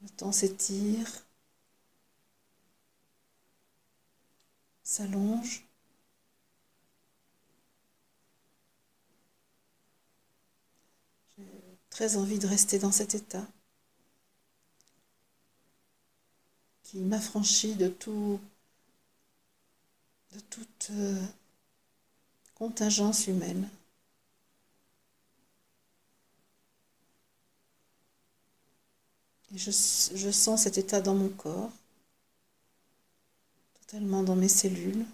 Le 0.00 0.08
temps 0.08 0.32
s'étire, 0.32 1.26
s'allonge. 4.82 5.66
très 11.90 12.16
envie 12.16 12.38
de 12.38 12.46
rester 12.46 12.78
dans 12.78 12.92
cet 12.92 13.14
état 13.14 13.46
qui 16.90 16.98
m'affranchit 16.98 17.76
de 17.76 17.86
tout 17.86 18.40
de 20.32 20.40
toute 20.40 20.88
euh, 20.90 21.24
contingence 22.56 23.28
humaine. 23.28 23.68
Et 29.54 29.58
je, 29.58 29.70
je 29.70 30.30
sens 30.32 30.62
cet 30.62 30.78
état 30.78 31.00
dans 31.00 31.14
mon 31.14 31.28
corps, 31.28 31.70
totalement 33.74 34.24
dans 34.24 34.36
mes 34.36 34.48
cellules. 34.48 35.06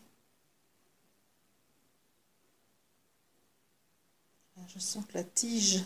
Je 4.69 4.79
sens 4.79 5.05
que 5.05 5.15
la 5.15 5.25
tige 5.25 5.85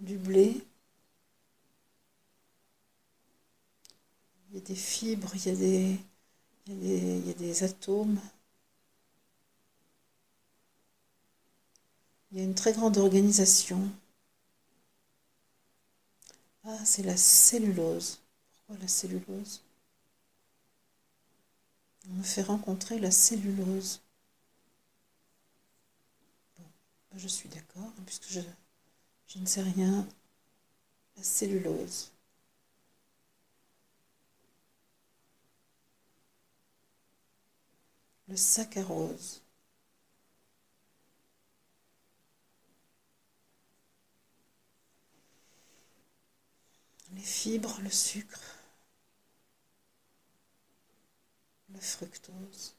du 0.00 0.18
blé. 0.18 0.64
Il 4.54 4.58
y 4.58 4.62
a 4.62 4.66
des 4.66 4.76
fibres, 4.76 5.32
il 5.34 5.46
y 5.46 7.30
a 7.30 7.34
des, 7.34 7.64
atomes. 7.64 8.20
Il 12.30 12.38
y 12.38 12.40
a 12.40 12.44
une 12.44 12.54
très 12.54 12.72
grande 12.72 12.96
organisation. 12.96 13.90
Ah, 16.62 16.78
c'est 16.84 17.02
la 17.02 17.16
cellulose. 17.16 18.20
Pourquoi 18.52 18.80
la 18.80 18.86
cellulose? 18.86 19.60
On 22.08 22.12
me 22.12 22.22
fait 22.22 22.42
rencontrer 22.42 23.00
la 23.00 23.10
cellulose. 23.10 24.02
Bon, 26.56 26.64
je 27.16 27.26
suis 27.26 27.48
d'accord, 27.48 27.90
puisque 28.06 28.28
je, 28.28 28.40
je 29.26 29.40
ne 29.40 29.46
sais 29.46 29.62
rien, 29.62 30.06
la 31.16 31.24
cellulose. 31.24 32.13
Le 38.28 38.36
saccharose. 38.36 39.40
Les 47.12 47.20
fibres, 47.22 47.80
le 47.82 47.90
sucre, 47.90 48.40
le 51.72 51.80
fructose. 51.80 52.74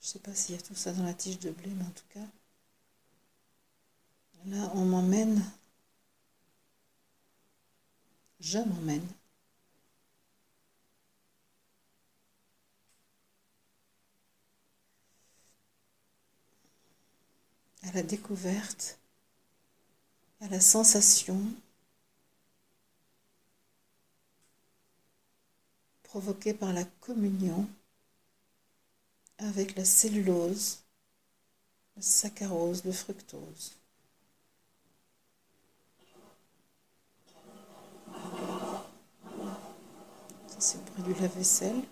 Je 0.00 0.06
ne 0.06 0.10
sais 0.12 0.18
pas 0.18 0.34
s'il 0.34 0.54
y 0.54 0.58
a 0.58 0.62
tout 0.62 0.74
ça 0.74 0.92
dans 0.92 1.04
la 1.04 1.14
tige 1.14 1.38
de 1.38 1.50
blé, 1.50 1.70
mais 1.70 1.84
en 1.84 1.90
tout 1.90 2.06
cas, 2.12 2.26
Là, 4.46 4.70
on 4.74 4.84
m'emmène. 4.84 5.42
Je 8.40 8.58
m'emmène. 8.58 9.06
à 17.88 17.92
la 17.92 18.02
découverte, 18.02 18.98
à 20.42 20.48
la 20.48 20.60
sensation, 20.60 21.40
provoquée 26.02 26.52
par 26.52 26.72
la 26.72 26.84
communion 26.84 27.66
avec 29.38 29.74
la 29.76 29.84
cellulose, 29.84 30.80
le 31.96 32.02
saccharose, 32.02 32.84
le 32.84 32.92
fructose. 32.92 33.74
Ça, 40.48 40.60
c'est 40.60 40.78
le 40.98 41.04
du 41.04 41.14
lave-vaisselle. 41.20 41.82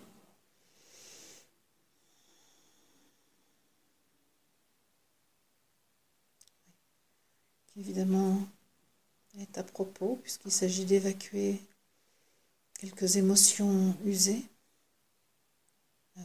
Évidemment 7.77 8.39
est 9.39 9.57
à 9.57 9.63
propos 9.63 10.19
puisqu'il 10.23 10.51
s'agit 10.51 10.85
d'évacuer 10.85 11.61
quelques 12.79 13.17
émotions 13.17 13.95
usées. 14.05 14.43
Ah 16.17 16.21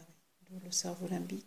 le 0.65 0.71
cerveau 0.71 1.07
limbique. 1.09 1.47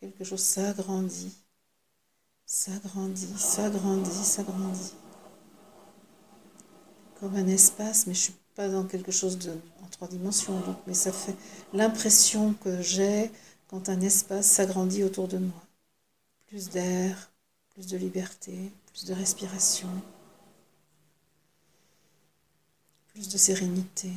Quelque 0.00 0.24
chose 0.24 0.40
s'agrandit, 0.42 1.32
s'agrandit, 2.44 3.38
s'agrandit, 3.38 4.24
s'agrandit. 4.24 4.94
Comme 7.20 7.36
un 7.36 7.46
espace, 7.46 8.08
mais 8.08 8.14
je 8.14 8.20
suis 8.22 8.41
pas 8.54 8.68
dans 8.68 8.84
quelque 8.84 9.12
chose 9.12 9.38
en 9.82 9.86
trois 9.88 10.08
dimensions, 10.08 10.60
mais 10.86 10.94
ça 10.94 11.12
fait 11.12 11.34
l'impression 11.72 12.54
que 12.54 12.82
j'ai 12.82 13.30
quand 13.68 13.88
un 13.88 14.00
espace 14.00 14.46
s'agrandit 14.46 15.04
autour 15.04 15.28
de 15.28 15.38
moi. 15.38 15.62
Plus 16.46 16.68
d'air, 16.68 17.30
plus 17.70 17.86
de 17.86 17.96
liberté, 17.96 18.72
plus 18.86 19.06
de 19.06 19.14
respiration, 19.14 19.88
plus 23.08 23.28
de 23.28 23.38
sérénité, 23.38 24.12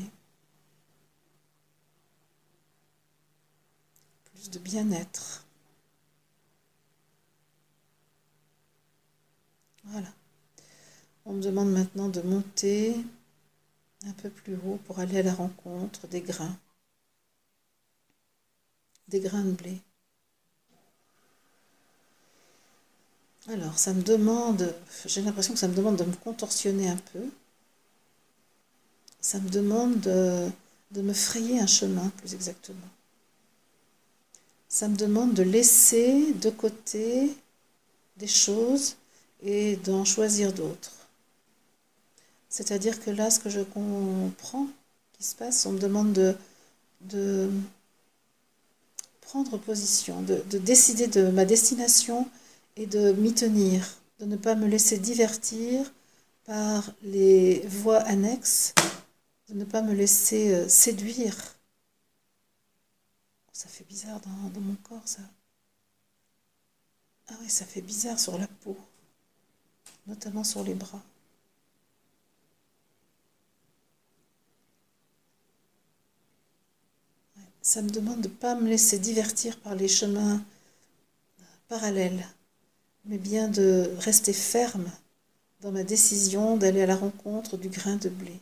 plus 4.33 4.49
de 4.49 4.59
bien-être. 4.59 5.45
Voilà. 9.85 10.09
On 11.25 11.33
me 11.33 11.41
demande 11.41 11.71
maintenant 11.71 12.09
de 12.09 12.21
monter 12.21 12.97
un 14.07 14.13
peu 14.13 14.29
plus 14.29 14.55
haut 14.55 14.79
pour 14.85 14.99
aller 14.99 15.19
à 15.19 15.23
la 15.23 15.33
rencontre 15.33 16.07
des 16.07 16.21
grains, 16.21 16.57
des 19.07 19.19
grains 19.19 19.43
de 19.43 19.51
blé. 19.51 19.81
Alors, 23.47 23.77
ça 23.77 23.93
me 23.93 24.01
demande, 24.01 24.73
j'ai 25.05 25.21
l'impression 25.21 25.53
que 25.53 25.59
ça 25.59 25.67
me 25.67 25.75
demande 25.75 25.97
de 25.97 26.03
me 26.03 26.15
contorsionner 26.15 26.89
un 26.89 26.97
peu. 27.13 27.29
Ça 29.21 29.39
me 29.39 29.49
demande 29.49 29.99
de, 30.01 30.49
de 30.91 31.01
me 31.01 31.13
frayer 31.13 31.59
un 31.59 31.67
chemin, 31.67 32.09
plus 32.17 32.33
exactement. 32.33 32.89
Ça 34.67 34.87
me 34.87 34.95
demande 34.95 35.33
de 35.33 35.43
laisser 35.43 36.33
de 36.33 36.49
côté 36.49 37.35
des 38.17 38.27
choses 38.27 38.95
et 39.41 39.75
d'en 39.77 40.05
choisir 40.05 40.53
d'autres. 40.53 41.04
C'est-à-dire 42.55 43.03
que 43.03 43.11
là, 43.11 43.29
ce 43.29 43.41
que 43.41 43.49
je 43.49 43.59
comprends 43.59 44.67
qui 45.11 45.25
se 45.25 45.35
passe, 45.35 45.65
on 45.65 45.73
me 45.73 45.77
demande 45.77 46.37
de, 47.01 47.51
prendre 49.19 49.57
position, 49.57 50.21
de, 50.21 50.57
décider 50.59 51.07
de 51.07 51.27
ma 51.31 51.43
destination 51.43 52.29
et 52.77 52.85
de 52.85 53.11
m'y 53.11 53.33
tenir, 53.33 53.97
de 54.19 54.25
ne 54.25 54.37
pas 54.37 54.55
me 54.55 54.67
laisser 54.67 54.97
divertir 54.97 55.91
par 56.45 56.93
les 57.01 57.59
voies 57.67 57.99
annexes, 58.03 58.73
de 59.49 59.55
ne 59.55 59.65
pas 59.65 59.81
me 59.81 59.93
laisser 59.93 60.53
euh, 60.53 60.69
séduire. 60.69 61.35
Ça 63.51 63.67
fait 63.67 63.83
bizarre 63.83 64.21
dans, 64.21 64.49
dans 64.51 64.61
mon 64.61 64.75
corps, 64.75 65.05
ça. 65.05 65.23
Ah 67.27 67.33
oui, 67.41 67.49
ça 67.49 67.65
fait 67.65 67.81
bizarre 67.81 68.17
sur 68.17 68.37
la 68.37 68.47
peau, 68.47 68.77
notamment 70.07 70.45
sur 70.45 70.63
les 70.63 70.73
bras. 70.73 71.03
Ça 77.65 77.81
me 77.81 77.89
demande 77.89 78.21
de 78.21 78.27
ne 78.27 78.33
pas 78.33 78.53
me 78.53 78.69
laisser 78.69 78.99
divertir 78.99 79.57
par 79.57 79.73
les 79.73 79.87
chemins 79.87 80.39
parallèles, 81.67 82.23
mais 83.05 83.17
bien 83.17 83.47
de 83.47 83.91
rester 83.97 84.33
ferme 84.33 84.87
dans 85.61 85.71
ma 85.71 85.83
décision 85.83 86.57
d'aller 86.57 86.83
à 86.83 86.85
la 86.85 86.95
rencontre 86.95 87.57
du 87.57 87.69
grain 87.69 87.95
de 87.95 88.09
blé. 88.09 88.39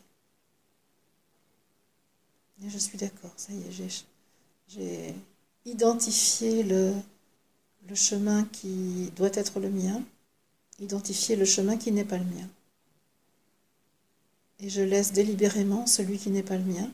Et 2.65 2.69
je 2.69 2.77
suis 2.77 2.97
d'accord, 2.97 3.31
ça 3.37 3.53
y 3.53 3.61
est, 3.61 4.05
j'ai 4.67 5.15
identifié 5.63 6.63
le, 6.63 6.93
le 7.87 7.95
chemin 7.95 8.43
qui 8.51 9.09
doit 9.15 9.31
être 9.33 9.61
le 9.61 9.69
mien, 9.69 10.03
identifié 10.79 11.37
le 11.37 11.45
chemin 11.45 11.77
qui 11.77 11.93
n'est 11.93 12.03
pas 12.03 12.17
le 12.17 12.25
mien. 12.25 12.49
Et 14.59 14.69
je 14.69 14.81
laisse 14.81 15.13
délibérément 15.13 15.87
celui 15.87 16.17
qui 16.17 16.29
n'est 16.29 16.43
pas 16.43 16.57
le 16.57 16.65
mien 16.65 16.91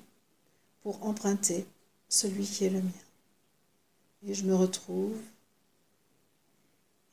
pour 0.84 1.04
emprunter 1.04 1.66
celui 2.10 2.46
qui 2.46 2.66
est 2.66 2.70
le 2.70 2.82
mien. 2.82 2.92
Et 4.24 4.34
je 4.34 4.44
me 4.44 4.56
retrouve. 4.56 5.18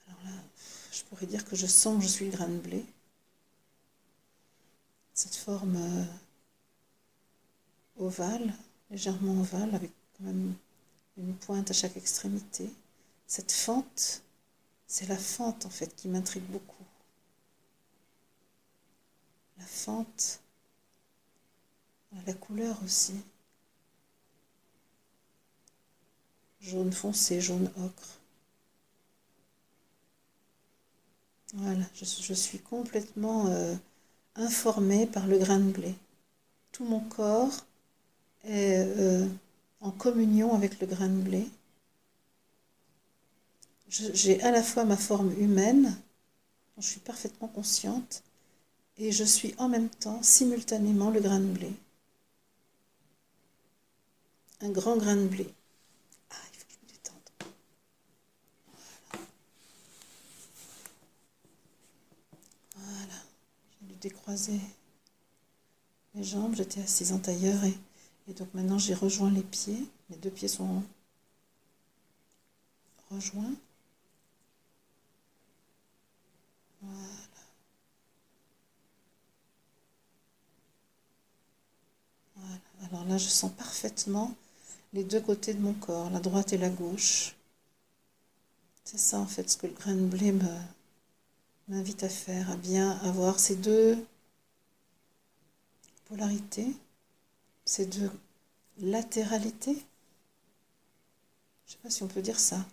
Alors 0.08 0.24
là, 0.24 0.42
je 0.90 1.04
pourrais 1.04 1.26
dire 1.26 1.44
que 1.44 1.54
je 1.54 1.66
sens 1.66 1.98
que 1.98 2.02
je 2.02 2.08
suis 2.08 2.24
le 2.24 2.32
grain 2.32 2.48
de 2.48 2.58
blé. 2.58 2.84
Cette 5.14 5.36
forme 5.36 5.76
euh, 5.76 6.04
ovale, 7.98 8.52
légèrement 8.90 9.40
ovale, 9.40 9.74
avec 9.74 9.92
quand 10.16 10.24
même 10.24 10.54
une 11.16 11.34
pointe 11.34 11.70
à 11.70 11.74
chaque 11.74 11.96
extrémité. 11.96 12.70
Cette 13.26 13.52
fente, 13.52 14.22
c'est 14.86 15.06
la 15.06 15.16
fente 15.16 15.66
en 15.66 15.70
fait 15.70 15.94
qui 15.94 16.08
m'intrigue 16.08 16.44
beaucoup. 16.44 16.84
La 19.58 19.64
fente, 19.64 20.40
la 22.26 22.34
couleur 22.34 22.76
aussi. 22.84 23.14
Jaune 26.60 26.92
foncé, 26.92 27.40
jaune 27.40 27.70
ocre. 27.78 28.18
Voilà, 31.54 31.84
je, 31.94 32.34
suis 32.34 32.58
complètement 32.58 33.46
euh, 33.46 33.74
informée 34.34 35.06
par 35.06 35.26
le 35.26 35.38
grain 35.38 35.58
de 35.58 35.70
blé. 35.70 35.94
Tout 36.72 36.84
mon 36.84 37.00
corps 37.00 37.64
est 38.44 38.78
euh, 38.78 39.26
en 39.80 39.90
communion 39.90 40.54
avec 40.54 40.80
le 40.80 40.86
grain 40.86 41.08
de 41.08 41.22
blé. 41.22 41.48
J'ai 43.88 44.42
à 44.42 44.50
la 44.50 44.62
fois 44.62 44.84
ma 44.84 44.96
forme 44.96 45.32
humaine, 45.38 45.84
dont 46.74 46.82
je 46.82 46.88
suis 46.88 47.00
parfaitement 47.00 47.48
consciente, 47.48 48.22
et 48.98 49.12
je 49.12 49.24
suis 49.24 49.54
en 49.58 49.68
même 49.68 49.88
temps, 49.88 50.22
simultanément, 50.22 51.10
le 51.10 51.20
grain 51.20 51.40
de 51.40 51.46
blé. 51.46 51.72
Un 54.60 54.70
grand 54.70 54.96
grain 54.96 55.16
de 55.16 55.26
blé. 55.26 55.46
Décroisé 64.26 64.60
les 66.14 66.24
jambes, 66.24 66.56
j'étais 66.56 66.80
assise 66.80 67.12
en 67.12 67.18
tailleur 67.18 67.62
et, 67.64 67.74
et 68.28 68.32
donc 68.34 68.52
maintenant 68.54 68.78
j'ai 68.78 68.94
rejoint 68.94 69.30
les 69.30 69.42
pieds. 69.42 69.86
Les 70.10 70.16
deux 70.16 70.30
pieds 70.30 70.48
sont 70.48 70.82
rejoints. 73.10 73.54
Voilà. 76.82 76.98
Voilà. 82.36 82.58
Alors 82.90 83.04
là, 83.04 83.18
je 83.18 83.28
sens 83.28 83.52
parfaitement 83.52 84.34
les 84.92 85.04
deux 85.04 85.20
côtés 85.20 85.54
de 85.54 85.60
mon 85.60 85.74
corps, 85.74 86.10
la 86.10 86.20
droite 86.20 86.52
et 86.52 86.58
la 86.58 86.70
gauche. 86.70 87.36
C'est 88.84 88.98
ça 88.98 89.18
en 89.18 89.26
fait 89.26 89.48
ce 89.50 89.56
que 89.56 89.66
le 89.66 89.72
grain 89.72 89.94
de 89.94 90.06
blé 90.06 90.34
m'invite 91.68 92.02
à 92.02 92.08
faire, 92.08 92.50
à 92.50 92.56
bien 92.56 92.98
avoir 93.02 93.38
ces 93.38 93.56
deux 93.56 93.98
polarités, 96.08 96.74
ces 97.64 97.86
deux 97.86 98.10
latéralités. 98.78 99.74
Je 101.66 101.72
ne 101.72 101.72
sais 101.72 101.78
pas 101.82 101.90
si 101.90 102.02
on 102.02 102.08
peut 102.08 102.22
dire 102.22 102.38
ça. 102.38 102.64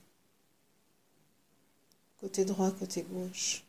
Côté 2.20 2.46
droit, 2.46 2.72
côté 2.72 3.04
gauche. 3.04 3.64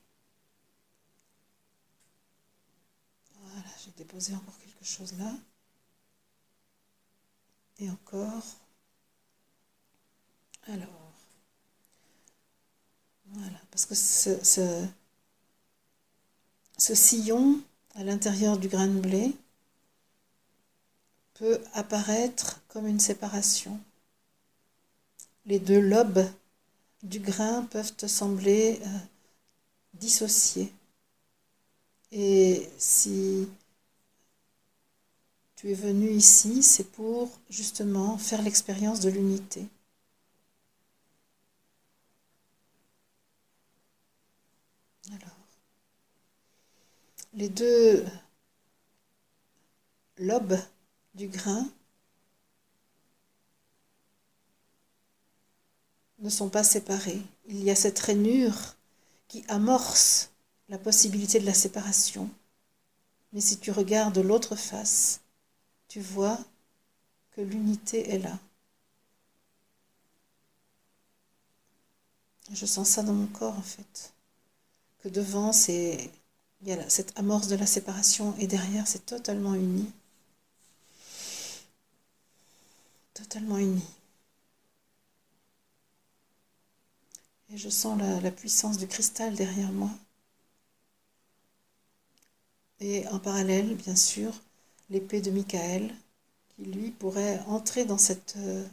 Voilà, 3.43 3.69
j'ai 3.85 3.91
déposé 3.97 4.35
encore 4.35 4.59
quelque 4.59 4.85
chose 4.85 5.13
là. 5.19 5.33
Et 7.79 7.91
encore. 7.91 8.45
Alors. 10.67 11.01
Voilà, 13.27 13.59
parce 13.71 13.87
que 13.87 13.95
ce, 13.97 14.87
ce 16.79 16.95
sillon 16.95 17.61
à 17.95 18.05
l'intérieur 18.05 18.59
du 18.59 18.69
grain 18.69 18.87
de 18.87 19.01
blé 19.01 19.35
peut 21.35 21.61
apparaître 21.75 22.63
comme 22.69 22.87
une 22.87 23.01
séparation. 23.01 23.79
Les 25.47 25.59
deux 25.59 25.81
lobes 25.81 26.25
du 27.03 27.21
grain 27.21 27.65
peuvent 27.65 27.95
te 27.95 28.07
sembler 28.07 28.81
euh, 28.83 28.99
dissociés. 29.95 30.73
Et 32.13 32.69
si 32.79 33.49
tu 35.57 35.71
es 35.71 35.75
venu 35.75 36.11
ici, 36.11 36.63
c'est 36.63 36.91
pour 36.93 37.31
justement 37.51 38.19
faire 38.19 38.43
l'expérience 38.43 39.01
de 39.01 39.11
l'unité. 39.11 39.67
Alors, 45.13 45.37
les 47.35 47.49
deux 47.49 48.05
lobes 50.19 50.59
du 51.15 51.29
grain 51.29 51.69
ne 56.19 56.29
sont 56.31 56.49
pas 56.49 56.65
séparés. 56.65 57.23
Il 57.47 57.63
y 57.63 57.71
a 57.71 57.77
cette 57.77 57.99
rainure 57.99 58.75
qui 59.29 59.45
amorce 59.49 60.31
la 60.69 60.79
possibilité 60.79 61.39
de 61.39 61.47
la 61.47 61.55
séparation. 61.55 62.31
Mais 63.33 63.41
si 63.41 63.59
tu 63.59 63.71
regardes 63.71 64.19
l'autre 64.19 64.57
face, 64.57 65.21
tu 65.89 66.01
vois 66.01 66.39
que 67.33 67.41
l'unité 67.41 68.11
est 68.11 68.19
là. 68.19 68.39
Je 72.53 72.67
sens 72.67 72.89
ça 72.89 73.03
dans 73.03 73.13
mon 73.13 73.27
corps 73.27 73.59
en 73.59 73.63
fait. 73.63 74.13
Que 75.03 75.09
devant, 75.09 75.53
c'est 75.53 76.11
il 76.63 76.69
y 76.69 76.73
a 76.73 76.89
cette 76.89 77.19
amorce 77.19 77.49
de 77.49 77.57
la 77.57 77.67
séparation 77.67 78.35
et 78.39 78.47
derrière, 78.47 78.87
c'est 78.87 79.05
totalement 79.05 79.55
uni. 79.55 79.93
Totalement 83.15 83.59
uni. 83.59 83.83
Et 87.51 87.57
je 87.57 87.69
sens 87.69 87.97
la, 87.99 88.31
puissance 88.33 88.77
du 88.77 88.89
cristal 88.89 89.37
derrière 89.37 89.71
moi. 89.71 89.91
Et 92.81 93.07
en 93.09 93.21
parallèle, 93.21 93.77
bien 93.77 93.95
sûr, 93.95 94.33
l'épée 94.91 95.21
de 95.21 95.31
Michael, 95.31 95.95
qui 96.49 96.65
lui 96.65 96.91
pourrait 96.91 97.39
entrer 97.47 97.85
dans 97.85 97.99
cette 97.99 98.35
euh, 98.39 98.67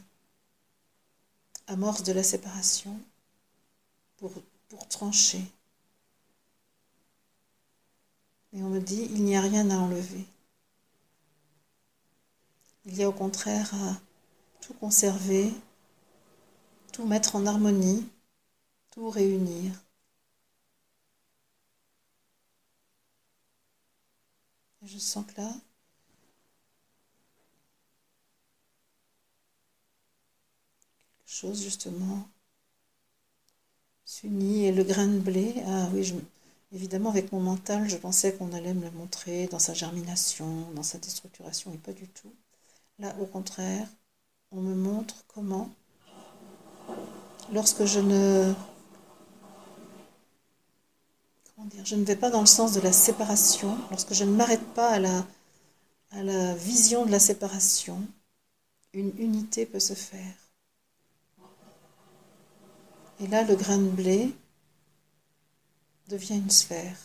amorce 1.68 2.02
de 2.02 2.12
la 2.12 2.24
séparation 2.24 2.98
pour, 4.16 4.32
pour 4.68 4.88
trancher. 4.88 5.42
Et 8.52 8.62
on 8.62 8.70
me 8.70 8.80
dit, 8.80 9.08
il 9.12 9.22
n'y 9.22 9.36
a 9.36 9.40
rien 9.40 9.70
à 9.70 9.76
enlever. 9.76 10.26
Il 12.84 12.96
y 12.96 13.04
a 13.04 13.08
au 13.08 13.12
contraire 13.12 13.72
à 13.74 13.96
tout 14.62 14.72
conserver, 14.74 15.52
tout 16.92 17.04
mettre 17.04 17.36
en 17.36 17.44
harmonie, 17.46 18.08
tout 18.90 19.10
réunir. 19.10 19.72
Je 24.82 24.98
sens 24.98 25.24
que 25.26 25.40
là, 25.40 25.52
quelque 31.18 31.32
chose 31.32 31.62
justement 31.62 32.28
s'unit 34.04 34.66
et 34.66 34.72
le 34.72 34.84
grain 34.84 35.08
de 35.08 35.18
blé, 35.18 35.54
ah 35.66 35.88
oui, 35.92 36.14
évidemment 36.72 37.10
avec 37.10 37.32
mon 37.32 37.40
mental, 37.40 37.88
je 37.88 37.96
pensais 37.96 38.34
qu'on 38.34 38.52
allait 38.52 38.74
me 38.74 38.84
le 38.84 38.90
montrer 38.92 39.46
dans 39.48 39.58
sa 39.58 39.74
germination, 39.74 40.70
dans 40.72 40.82
sa 40.84 40.98
déstructuration, 40.98 41.72
et 41.72 41.78
pas 41.78 41.92
du 41.92 42.06
tout. 42.08 42.32
Là, 42.98 43.16
au 43.20 43.26
contraire, 43.26 43.88
on 44.52 44.60
me 44.60 44.74
montre 44.74 45.24
comment, 45.28 45.70
lorsque 47.52 47.84
je 47.86 48.00
ne 48.00 48.54
vais 52.04 52.16
pas 52.16 52.30
dans 52.30 52.40
le 52.40 52.46
sens 52.46 52.72
de 52.72 52.80
la 52.80 52.92
séparation, 52.92 53.78
lorsque 53.90 54.12
je 54.12 54.24
ne 54.24 54.32
m'arrête 54.32 54.66
pas 54.74 54.90
à 54.90 56.22
la 56.22 56.54
vision 56.54 57.06
de 57.06 57.10
la 57.10 57.18
séparation, 57.18 58.06
une 58.92 59.12
unité 59.18 59.64
peut 59.64 59.80
se 59.80 59.94
faire. 59.94 60.34
Et 63.20 63.26
là, 63.28 63.42
le 63.44 63.56
grain 63.56 63.78
de 63.78 63.88
blé 63.88 64.34
devient 66.08 66.36
une 66.36 66.50
sphère. 66.50 66.98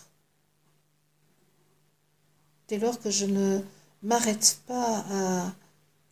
Dès 2.67 2.77
lors 2.77 2.99
que 2.99 3.09
je 3.09 3.25
ne 3.25 3.61
m'arrête 4.03 4.59
pas 4.67 5.05
à 5.09 5.53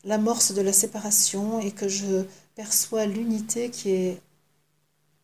l'amorce 0.05 0.53
de 0.53 0.61
la 0.61 0.71
séparation 0.71 1.59
et 1.59 1.71
que 1.71 1.89
je 1.89 2.25
perçois 2.55 3.05
l'unité 3.05 3.69
qui 3.71 3.89
est 3.89 4.21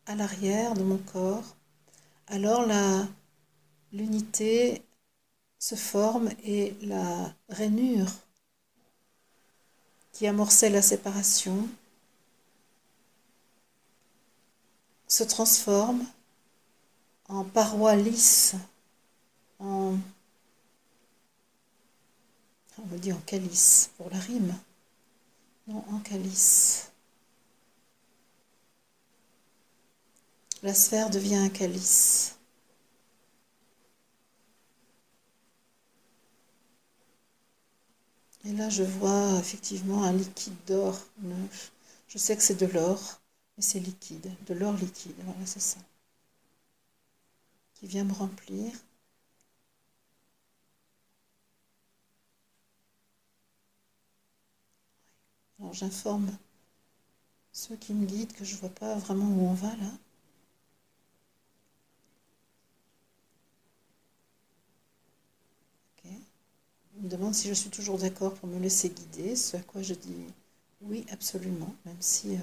à 0.06 0.14
l'arrière 0.16 0.74
de 0.74 0.82
mon 0.82 0.98
corps, 0.98 1.56
alors 2.26 2.66
l'unité 3.92 4.82
se 5.58 5.76
forme 5.76 6.30
et 6.44 6.74
la 6.82 7.32
rainure 7.48 8.10
qui 10.12 10.26
amorçait 10.26 10.70
la 10.70 10.82
séparation 10.82 11.68
se 15.06 15.22
transforme 15.22 16.04
en 17.28 17.44
paroi 17.44 17.96
lisse, 17.96 18.54
en, 19.58 19.96
on 22.78 22.82
va 22.86 23.14
en 23.14 23.20
calice 23.20 23.90
pour 23.96 24.10
la 24.10 24.18
rime, 24.18 24.54
non 25.66 25.84
en 25.88 25.98
calice. 26.00 26.90
La 30.62 30.74
sphère 30.74 31.10
devient 31.10 31.36
un 31.36 31.48
calice. 31.48 32.36
Et 38.44 38.52
là, 38.52 38.68
je 38.68 38.82
vois 38.82 39.38
effectivement 39.38 40.02
un 40.04 40.12
liquide 40.12 40.54
d'or. 40.66 40.98
Je 42.08 42.18
sais 42.18 42.36
que 42.36 42.42
c'est 42.42 42.56
de 42.56 42.66
l'or, 42.66 43.20
mais 43.56 43.62
c'est 43.62 43.78
liquide, 43.80 44.32
de 44.46 44.54
l'or 44.54 44.74
liquide. 44.74 45.14
Voilà, 45.24 45.46
c'est 45.46 45.60
ça. 45.60 45.78
Qui 47.74 47.86
vient 47.86 48.04
me 48.04 48.12
remplir. 48.12 48.72
Alors 55.62 55.72
j'informe 55.72 56.30
ceux 57.52 57.76
qui 57.76 57.94
me 57.94 58.04
guident 58.04 58.34
que 58.34 58.44
je 58.44 58.56
ne 58.56 58.60
vois 58.60 58.68
pas 58.68 58.96
vraiment 58.96 59.28
où 59.28 59.46
on 59.48 59.54
va 59.54 59.74
là. 59.76 59.92
me 67.02 67.08
demande 67.08 67.34
si 67.34 67.48
je 67.48 67.54
suis 67.54 67.70
toujours 67.70 67.98
d'accord 67.98 68.34
pour 68.34 68.48
me 68.48 68.58
laisser 68.60 68.88
guider, 68.88 69.34
ce 69.36 69.56
à 69.56 69.60
quoi 69.60 69.82
je 69.82 69.94
dis 69.94 70.26
oui, 70.82 71.04
absolument, 71.12 71.74
même 71.84 71.96
si 72.00 72.34
euh, 72.34 72.38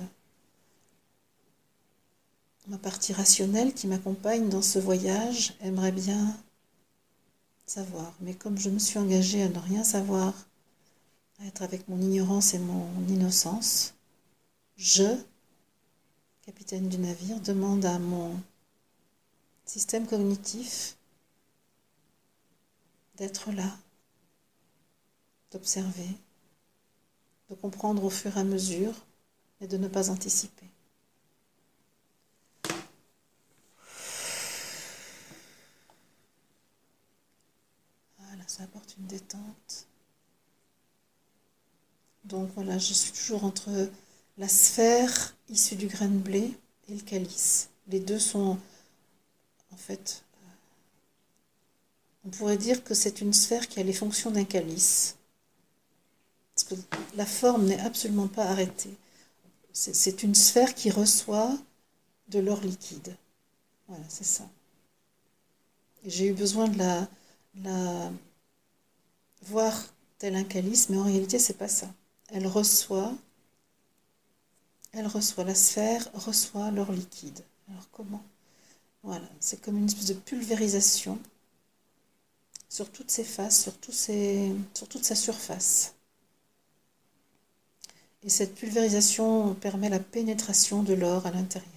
ma 2.68 2.78
partie 2.78 3.14
rationnelle 3.14 3.74
qui 3.74 3.88
m'accompagne 3.88 4.50
dans 4.50 4.62
ce 4.62 4.80
voyage 4.80 5.56
aimerait 5.62 5.92
bien 5.92 6.38
savoir. 7.66 8.14
Mais 8.22 8.34
comme 8.34 8.58
je 8.58 8.70
me 8.70 8.80
suis 8.80 8.98
engagée 8.98 9.44
à 9.44 9.50
ne 9.50 9.60
rien 9.60 9.84
savoir, 9.84 10.34
être 11.46 11.62
avec 11.62 11.88
mon 11.88 12.00
ignorance 12.02 12.54
et 12.54 12.60
mon 12.60 12.90
innocence, 13.08 13.94
je, 14.78 15.18
capitaine 16.42 16.90
du 16.90 16.98
navire, 16.98 17.40
demande 17.40 17.86
à 17.86 18.00
mon 18.00 18.40
système 19.66 20.08
cognitif 20.08 20.98
d'être 23.16 23.52
là, 23.52 23.78
d'observer, 25.52 26.10
de 27.50 27.56
comprendre 27.56 28.04
au 28.04 28.10
fur 28.10 28.36
et 28.38 28.40
à 28.40 28.44
mesure 28.44 28.94
et 29.62 29.68
de 29.68 29.78
ne 29.78 29.88
pas 29.88 30.10
anticiper. 30.10 30.66
Voilà, 38.18 38.48
ça 38.48 38.64
apporte 38.64 38.96
une 38.98 39.08
détente. 39.08 39.89
Donc 42.26 42.50
voilà, 42.56 42.78
je 42.78 42.94
suis 42.94 43.12
toujours 43.12 43.44
entre 43.44 43.90
la 44.38 44.48
sphère 44.48 45.36
issue 45.50 45.76
du 45.76 45.88
grain 45.88 46.08
de 46.08 46.18
blé 46.18 46.54
et 46.88 46.94
le 46.94 47.02
calice. 47.02 47.70
Les 47.88 48.00
deux 48.00 48.20
sont 48.20 48.58
en 49.72 49.78
fait 49.78 50.24
euh, 50.36 50.48
on 52.26 52.30
pourrait 52.30 52.58
dire 52.58 52.84
que 52.84 52.94
c'est 52.94 53.22
une 53.22 53.34
sphère 53.34 53.68
qui 53.68 53.80
a 53.80 53.84
les 53.84 53.94
fonctions 53.94 54.32
d'un 54.32 54.46
calice 54.46 55.16
que 56.64 56.76
la 57.16 57.26
forme 57.26 57.66
n'est 57.66 57.80
absolument 57.80 58.28
pas 58.28 58.46
arrêtée. 58.46 58.96
C'est 59.74 60.24
une 60.24 60.36
sphère 60.36 60.76
qui 60.76 60.90
reçoit 60.90 61.58
de 62.30 62.40
l'or 62.40 62.62
liquide. 62.62 63.16
Voilà, 63.88 64.04
c'est 64.10 64.26
ça. 64.26 64.48
j'ai 66.06 66.28
eu 66.28 66.34
besoin 66.34 66.68
de 66.68 66.78
la, 66.78 67.08
la 67.64 68.12
voir 69.44 69.74
tel 70.18 70.36
un 70.36 70.44
calice, 70.44 70.90
mais 70.90 70.98
en 70.98 71.04
réalité, 71.04 71.40
c'est 71.40 71.58
pas 71.58 71.68
ça. 71.68 71.88
Elle 72.32 72.48
reçoit, 72.48 73.14
elle 74.92 75.08
reçoit, 75.08 75.44
la 75.44 75.56
sphère 75.56 76.10
reçoit 76.14 76.72
l'or 76.72 76.92
liquide. 76.92 77.44
Alors 77.70 77.90
comment? 77.92 78.24
Voilà, 79.04 79.28
c'est 79.40 79.62
comme 79.62 79.78
une 79.78 79.86
espèce 79.86 80.08
de 80.08 80.14
pulvérisation 80.14 81.20
sur 82.68 82.92
toutes 82.92 83.12
ses 83.12 83.24
faces, 83.24 83.64
sur, 83.64 83.74
sur 83.84 84.88
toute 84.88 85.04
sa 85.04 85.16
surface. 85.16 85.96
Et 88.24 88.30
cette 88.30 88.56
pulvérisation 88.56 89.56
permet 89.56 89.90
la 89.90 90.00
pénétration 90.00 90.84
de 90.84 90.94
l'or 90.94 91.26
à 91.26 91.32
l'intérieur. 91.32 91.70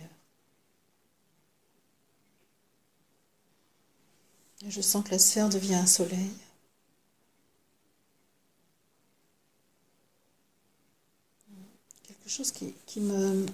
Je 4.67 4.81
sens 4.81 5.05
que 5.05 5.11
la 5.11 5.19
sphère 5.19 5.49
devient 5.49 5.75
un 5.75 5.87
soleil. 5.87 6.31
Quelque 12.05 12.22
chose 12.33 12.51
qui, 12.51 13.01
me, 13.01 13.47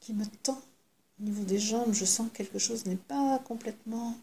qui, 0.00 0.14
me, 0.14 0.24
tend 0.42 0.60
au 1.20 1.24
niveau 1.24 1.44
des 1.44 1.58
jambes. 1.58 1.92
Je 1.92 2.06
sens 2.06 2.30
que 2.30 2.38
quelque 2.38 2.58
chose 2.58 2.86
n'est 2.86 2.96
pas 2.96 3.38
complètement 3.40 4.16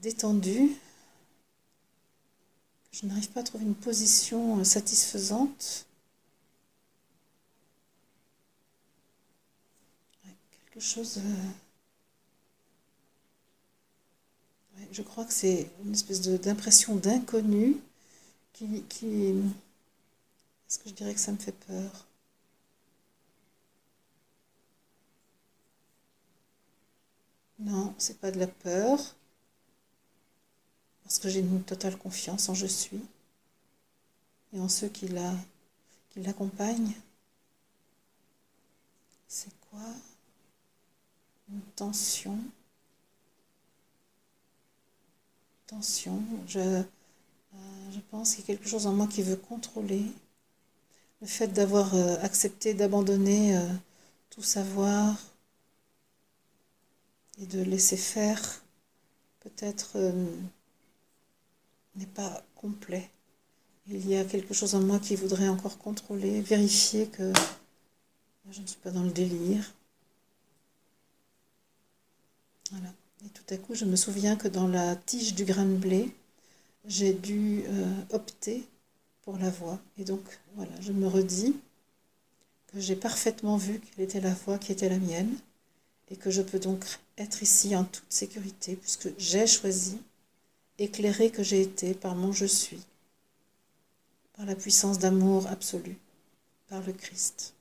détendu. 0.00 0.70
Je 2.92 3.04
n'arrive 3.06 3.28
pas 3.30 3.40
à 3.40 3.42
trouver 3.42 3.64
une 3.64 3.74
position 3.74 4.62
satisfaisante. 4.64 5.86
Quelque 10.52 10.80
chose... 10.80 11.18
Euh, 11.18 11.50
je 14.92 15.02
crois 15.02 15.24
que 15.24 15.32
c'est 15.32 15.68
une 15.84 15.94
espèce 15.94 16.20
d'impression 16.22 16.94
d'inconnu 16.94 17.76
qui, 18.52 18.82
qui... 18.88 19.34
Est-ce 20.68 20.78
que 20.78 20.88
je 20.88 20.94
dirais 20.94 21.14
que 21.14 21.18
ça 21.20 21.32
me 21.32 21.38
fait 21.38 21.50
peur 21.66 22.06
Non, 27.58 27.94
c'est 27.98 28.18
pas 28.18 28.30
de 28.30 28.38
la 28.38 28.46
peur, 28.46 29.14
parce 31.02 31.18
que 31.18 31.30
j'ai 31.30 31.40
une 31.40 31.62
totale 31.62 31.96
confiance 31.96 32.50
en 32.50 32.54
je 32.54 32.66
suis 32.66 33.00
et 34.52 34.58
en 34.60 34.68
ceux 34.68 34.88
qui 34.88 35.08
l'accompagnent. 36.16 36.94
C'est 39.28 39.52
quoi 39.70 39.82
Une 41.50 41.60
tension? 41.74 42.38
Tension. 45.66 46.22
Je, 46.48 46.58
euh, 46.58 46.82
je 47.92 48.00
pense 48.10 48.34
qu'il 48.34 48.40
y 48.40 48.44
a 48.44 48.56
quelque 48.56 48.68
chose 48.68 48.86
en 48.86 48.92
moi 48.92 49.06
qui 49.06 49.22
veut 49.22 49.36
contrôler. 49.36 50.04
Le 51.20 51.26
fait 51.26 51.48
d'avoir 51.48 51.94
euh, 51.94 52.16
accepté 52.22 52.74
d'abandonner 52.74 53.56
euh, 53.56 53.66
tout 54.30 54.42
savoir 54.42 55.16
et 57.38 57.46
de 57.46 57.62
laisser 57.62 57.96
faire, 57.96 58.62
peut-être 59.40 59.98
n'est 61.96 62.06
pas 62.06 62.42
complet. 62.54 63.10
Il 63.88 64.08
y 64.08 64.16
a 64.16 64.24
quelque 64.24 64.54
chose 64.54 64.74
en 64.74 64.80
moi 64.80 64.98
qui 64.98 65.14
voudrait 65.16 65.48
encore 65.48 65.78
contrôler, 65.78 66.40
vérifier 66.40 67.06
que 67.06 67.32
je 68.50 68.60
ne 68.60 68.66
suis 68.66 68.80
pas 68.80 68.90
dans 68.90 69.02
le 69.02 69.10
délire. 69.10 69.72
Voilà. 72.70 72.92
Et 73.24 73.28
tout 73.28 73.54
à 73.54 73.56
coup, 73.56 73.74
je 73.74 73.84
me 73.84 73.96
souviens 73.96 74.36
que 74.36 74.48
dans 74.48 74.68
la 74.68 74.96
tige 74.96 75.34
du 75.34 75.44
grain 75.44 75.64
de 75.64 75.76
blé, 75.76 76.14
j'ai 76.84 77.12
dû 77.12 77.64
euh, 77.66 78.02
opter 78.10 78.66
pour 79.26 79.36
la 79.38 79.50
voie. 79.50 79.78
Et 79.98 80.04
donc, 80.04 80.22
voilà, 80.54 80.70
je 80.80 80.92
me 80.92 81.08
redis 81.08 81.56
que 82.68 82.80
j'ai 82.80 82.96
parfaitement 82.96 83.56
vu 83.56 83.80
quelle 83.80 84.04
était 84.04 84.20
la 84.20 84.32
voie 84.32 84.56
qui 84.56 84.72
était 84.72 84.88
la 84.88 84.98
mienne 84.98 85.36
et 86.08 86.16
que 86.16 86.30
je 86.30 86.42
peux 86.42 86.60
donc 86.60 86.84
être 87.18 87.42
ici 87.42 87.74
en 87.74 87.84
toute 87.84 88.04
sécurité 88.08 88.76
puisque 88.76 89.08
j'ai 89.18 89.48
choisi, 89.48 89.98
éclairé 90.78 91.30
que 91.30 91.42
j'ai 91.42 91.60
été 91.60 91.92
par 91.92 92.14
mon 92.14 92.32
je 92.32 92.46
suis, 92.46 92.80
par 94.36 94.46
la 94.46 94.54
puissance 94.54 95.00
d'amour 95.00 95.48
absolu, 95.48 95.98
par 96.68 96.80
le 96.82 96.92
Christ. 96.92 97.52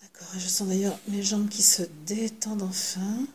D'accord, 0.00 0.28
je 0.38 0.48
sens 0.48 0.68
d'ailleurs 0.68 0.98
mes 1.08 1.22
jambes 1.22 1.50
qui 1.50 1.62
se 1.62 1.82
détendent 2.06 2.62
enfin. 2.62 3.26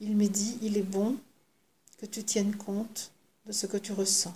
Il 0.00 0.16
m'est 0.16 0.28
dit, 0.28 0.58
il 0.62 0.76
est 0.78 0.82
bon 0.82 1.16
que 2.02 2.06
tu 2.06 2.24
tiennes 2.24 2.56
compte 2.56 3.12
de 3.46 3.52
ce 3.52 3.66
que 3.66 3.76
tu 3.76 3.92
ressens. 3.92 4.34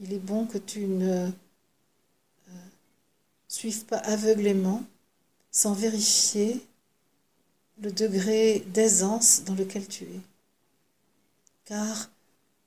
Il 0.00 0.12
est 0.12 0.18
bon 0.18 0.46
que 0.46 0.58
tu 0.58 0.80
ne 0.86 1.28
euh, 1.28 2.52
suives 3.46 3.84
pas 3.84 3.98
aveuglément, 3.98 4.82
sans 5.52 5.74
vérifier 5.74 6.60
le 7.80 7.92
degré 7.92 8.64
d'aisance 8.74 9.44
dans 9.44 9.54
lequel 9.54 9.86
tu 9.86 10.04
es. 10.04 10.20
Car, 11.66 12.10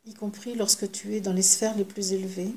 y 0.06 0.14
compris 0.14 0.56
lorsque 0.56 0.90
tu 0.90 1.16
es 1.16 1.22
dans 1.22 1.34
les 1.34 1.42
sphères 1.42 1.76
les 1.76 1.84
plus 1.84 2.14
élevées, 2.14 2.56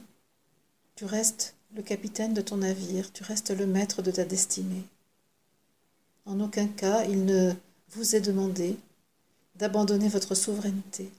tu 0.95 1.07
restes 1.07 1.57
le 1.75 1.83
capitaine 1.83 2.35
de 2.35 2.41
ton 2.41 2.59
navire, 2.59 3.13
tu 3.13 3.25
restes 3.25 3.51
le 3.51 3.67
maître 3.67 4.01
de 4.01 4.13
ta 4.13 4.25
destinée. 4.25 4.85
En 6.25 6.39
aucun 6.39 6.69
cas 6.69 7.05
il 7.05 7.25
ne 7.25 7.53
vous 7.89 8.15
est 8.15 8.21
demandé 8.21 8.77
d'abandonner 9.57 10.09
votre 10.09 10.37
souveraineté. 10.37 11.11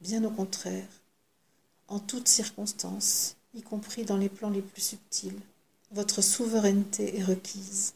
Bien 0.00 0.24
au 0.24 0.30
contraire, 0.30 0.88
en 1.88 1.98
toutes 1.98 2.28
circonstances, 2.28 3.36
y 3.54 3.62
compris 3.62 4.04
dans 4.04 4.16
les 4.16 4.28
plans 4.28 4.50
les 4.50 4.62
plus 4.62 4.80
subtils, 4.80 5.40
votre 5.90 6.22
souveraineté 6.22 7.18
est 7.18 7.24
requise. 7.24 7.94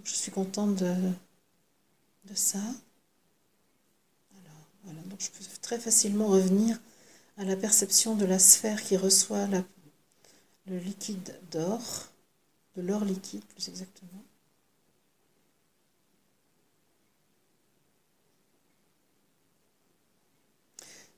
Donc 0.00 0.06
je 0.08 0.14
suis 0.14 0.30
contente 0.30 0.76
de, 0.76 0.94
ça. 2.34 2.58
Voilà, 4.84 5.00
donc 5.02 5.20
je 5.20 5.28
peux 5.28 5.44
très 5.60 5.78
facilement 5.78 6.28
revenir 6.28 6.80
à 7.36 7.44
la 7.44 7.54
perception 7.54 8.14
de 8.14 8.24
la 8.24 8.38
sphère 8.38 8.82
qui 8.82 8.96
reçoit 8.96 9.46
le 10.66 10.78
liquide 10.78 11.38
d'or, 11.50 11.80
de 12.76 12.80
l'or 12.82 13.04
liquide 13.04 13.44
plus 13.44 13.68
exactement. 13.68 14.24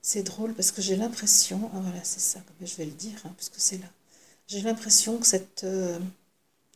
C'est 0.03 0.21
drôle 0.21 0.53
parce 0.53 0.71
que 0.71 0.83
j'ai 0.83 0.95
l'impression, 0.95 1.71
ah 1.73 1.79
voilà 1.81 2.03
c'est 2.03 2.19
ça, 2.19 2.39
je 2.61 2.75
vais 2.75 2.85
le 2.85 2.91
dire, 2.91 3.19
hein, 3.25 3.31
parce 3.35 3.49
que 3.49 3.59
c'est 3.59 3.79
là. 3.79 3.87
J'ai 4.47 4.61
l'impression 4.61 5.17
que 5.17 5.25
cette, 5.25 5.63
euh, 5.63 5.97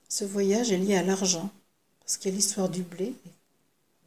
ce 0.10 0.26
voyage 0.26 0.72
est 0.72 0.78
lié 0.78 0.96
à 0.96 1.04
l'argent, 1.04 1.52
parce 2.00 2.18
qu'il 2.18 2.32
y 2.32 2.34
a 2.34 2.38
l'histoire 2.38 2.70
du 2.70 2.82
blé, 2.82 3.14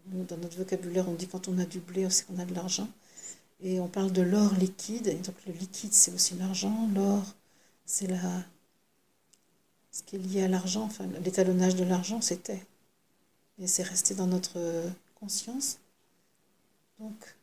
dans 0.07 0.37
notre 0.37 0.57
vocabulaire, 0.57 1.09
on 1.09 1.15
dit 1.15 1.29
quand 1.29 1.49
on 1.49 1.59
a 1.59 1.65
du 1.65 1.81
blé, 1.81 2.09
c'est 2.11 2.27
qu'on 2.27 2.39
a 2.39 2.45
de 2.45 2.55
l'argent. 2.55 2.89
Et 3.63 3.81
on 3.81 3.89
parle 3.89 4.13
de 4.13 4.23
l'or 4.23 4.55
liquide. 4.55 5.07
Et 5.07 5.15
donc 5.15 5.35
le 5.47 5.53
liquide, 5.53 5.93
c'est 5.93 6.13
aussi 6.13 6.35
l'argent. 6.35 6.89
L'or, 6.95 7.23
c'est 7.85 8.07
la... 8.07 8.45
ce 9.93 10.03
qui 10.03 10.17
est 10.17 10.19
lié 10.19 10.43
à 10.45 10.49
l'argent. 10.49 10.83
Enfin, 10.83 11.07
l'étalonnage 11.25 11.77
de 11.77 11.85
l'argent, 11.85 12.21
c'était. 12.21 12.65
Et 13.59 13.67
c'est 13.67 13.83
resté 13.83 14.15
dans 14.15 14.27
notre 14.27 14.59
conscience. 15.19 15.79
Donc, 16.99 17.37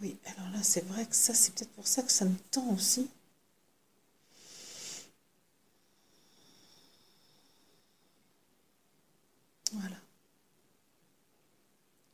oui, 0.00 0.16
alors 0.26 0.50
là, 0.50 0.62
c'est 0.62 0.84
vrai 0.86 1.06
que 1.06 1.14
ça, 1.16 1.34
c'est 1.34 1.54
peut-être 1.54 1.72
pour 1.72 1.86
ça 1.86 2.02
que 2.02 2.12
ça 2.12 2.24
me 2.24 2.36
tend 2.50 2.68
aussi. 2.72 3.08
Voilà. 9.72 9.96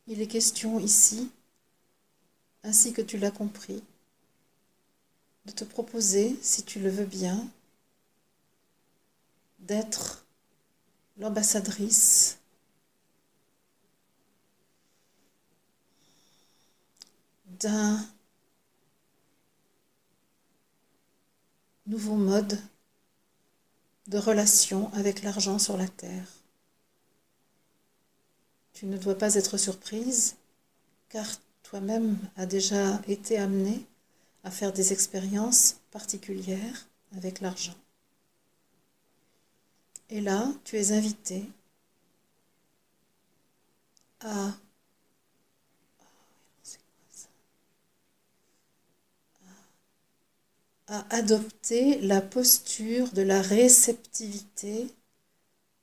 Il 0.05 0.21
est 0.21 0.27
question 0.27 0.79
ici, 0.79 1.31
ainsi 2.63 2.93
que 2.93 3.01
tu 3.01 3.17
l'as 3.17 3.31
compris, 3.31 3.83
de 5.45 5.51
te 5.51 5.63
proposer, 5.63 6.37
si 6.41 6.63
tu 6.63 6.79
le 6.79 6.89
veux 6.89 7.05
bien, 7.05 7.47
d'être 9.59 10.25
l'ambassadrice 11.17 12.40
d'un 17.61 18.03
nouveau 21.85 22.15
mode 22.15 22.59
de 24.07 24.17
relation 24.17 24.91
avec 24.93 25.21
l'argent 25.21 25.59
sur 25.59 25.77
la 25.77 25.87
terre. 25.87 26.27
Tu 28.73 28.87
ne 28.87 28.97
dois 28.97 29.17
pas 29.17 29.35
être 29.35 29.57
surprise, 29.57 30.35
car 31.09 31.27
toi-même 31.63 32.17
as 32.35 32.45
déjà 32.45 32.99
été 33.07 33.37
amené 33.37 33.85
à 34.43 34.49
faire 34.49 34.73
des 34.73 34.91
expériences 34.91 35.77
particulières 35.91 36.87
avec 37.15 37.41
l'argent. 37.41 37.75
Et 40.09 40.19
là, 40.19 40.51
tu 40.63 40.77
es 40.77 40.91
invité 40.91 41.45
à 44.21 44.51
à 50.91 51.05
adopter 51.15 52.01
la 52.01 52.19
posture 52.19 53.13
de 53.13 53.21
la 53.21 53.41
réceptivité 53.41 54.87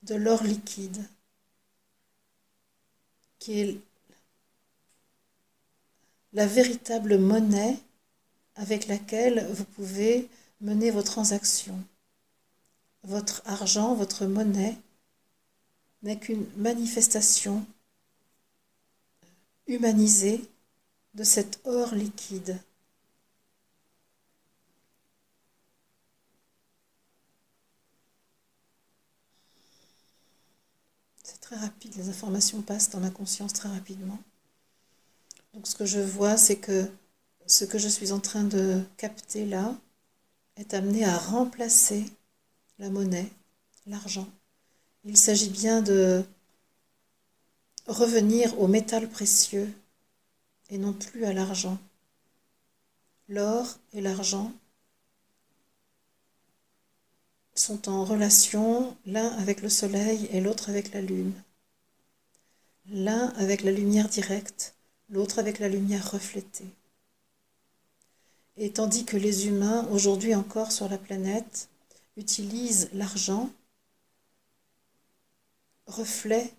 de 0.03 0.15
l'or 0.15 0.45
liquide, 0.45 1.03
qui 3.39 3.61
est 3.61 3.81
la 6.35 6.47
véritable 6.47 7.17
monnaie 7.17 7.79
avec 8.57 8.87
laquelle 8.87 9.49
vous 9.51 9.65
pouvez 9.65 10.29
mener 10.61 10.91
vos 10.91 11.03
transactions. 11.03 11.83
Votre 13.05 13.41
argent, 13.47 13.95
votre 13.95 14.27
monnaie 14.27 14.77
n'est 16.03 16.19
qu'une 16.19 16.45
manifestation 16.59 17.65
humanisée 19.67 20.45
de 21.15 21.25
cet 21.25 21.61
or 21.65 21.95
liquide. 21.95 22.59
C'est 31.31 31.43
très 31.43 31.57
rapide, 31.57 31.95
les 31.97 32.09
informations 32.09 32.63
passent 32.63 32.89
dans 32.89 33.01
ma 33.01 33.11
conscience 33.11 33.53
très 33.53 33.69
rapidement. 33.69 34.19
Donc 35.53 35.67
ce 35.67 35.75
que 35.75 35.85
je 35.85 36.01
vois, 36.01 36.39
c'est 36.39 36.57
que 36.57 36.91
ce 37.47 37.67
que 37.67 37.77
je 37.77 37.87
suis 37.87 38.13
en 38.13 38.19
train 38.19 38.45
de 38.45 38.83
capter 38.97 39.45
là 39.45 39.77
est 40.57 40.73
amené 40.73 41.05
à 41.05 41.19
remplacer 41.19 42.07
la 42.79 42.89
monnaie, 42.89 43.31
l'argent. 43.87 44.27
Il 45.05 45.19
s'agit 45.19 45.51
bien 45.51 45.83
de 45.83 46.25
revenir 47.87 48.59
au 48.59 48.67
métal 48.67 49.07
précieux 49.07 49.71
et 50.71 50.79
non 50.79 50.95
plus 50.95 51.27
à 51.27 51.35
l'argent. 51.35 51.77
L'or 53.29 53.79
et 53.93 54.01
l'argent 54.01 54.51
sont 57.59 57.89
en 57.89 58.05
relation 58.05 58.97
l'un 59.07 59.29
avec 59.39 59.63
le 59.63 59.69
soleil 59.69 60.29
et 60.33 60.41
l'autre 60.41 60.71
avec 60.71 60.93
la 60.93 61.01
lune. 61.01 61.33
L'un 62.91 63.29
avec 63.37 63.63
la 63.63 63.73
lumière 63.73 64.09
directe, 64.09 64.75
l'autre 65.11 65.39
avec 65.39 65.59
la 65.59 65.69
lumière 65.69 66.11
reflétée. 66.11 66.69
Et 68.57 68.71
tandis 68.71 69.05
que 69.05 69.17
les 69.17 69.47
humains, 69.47 69.87
aujourd'hui 69.91 70.35
encore 70.35 70.73
sur 70.73 70.89
la 70.89 70.99
planète, 70.99 71.69
utilisent 72.17 72.89
l'argent, 72.93 73.51
reflet 75.87 76.53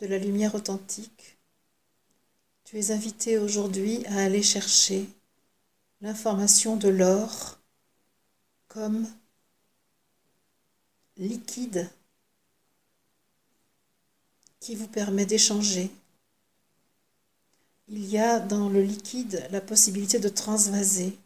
de 0.00 0.06
la 0.06 0.18
lumière 0.18 0.54
authentique, 0.54 1.36
tu 2.64 2.78
es 2.78 2.90
invité 2.90 3.38
aujourd'hui 3.38 4.04
à 4.06 4.24
aller 4.24 4.42
chercher 4.42 5.08
l'information 6.00 6.76
de 6.76 6.88
l'or 6.88 7.58
comme 8.68 9.06
liquide 11.16 11.90
qui 14.60 14.74
vous 14.74 14.88
permet 14.88 15.26
d'échanger 15.26 15.90
il 17.88 18.04
y 18.06 18.18
a 18.18 18.40
dans 18.40 18.68
le 18.68 18.82
liquide 18.82 19.46
la 19.50 19.60
possibilité 19.60 20.18
de 20.18 20.28
transvaser. 20.28 21.16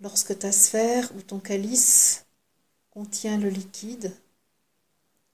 Lorsque 0.00 0.38
ta 0.38 0.50
sphère 0.50 1.10
ou 1.16 1.22
ton 1.22 1.38
calice 1.38 2.24
contient 2.90 3.38
le 3.38 3.48
liquide, 3.48 4.12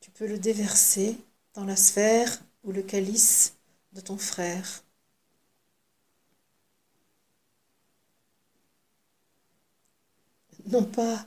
tu 0.01 0.11
peux 0.11 0.27
le 0.27 0.39
déverser 0.39 1.17
dans 1.55 1.65
la 1.65 1.77
sphère 1.77 2.43
ou 2.65 2.73
le 2.73 2.83
calice 2.83 3.55
de 3.93 4.01
ton 4.01 4.19
frère. 4.19 4.83
Non 10.67 10.85
pas 10.85 11.25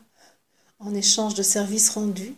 en 0.81 0.93
échange 0.93 1.33
de 1.35 1.43
services 1.43 1.89
rendus, 1.89 2.35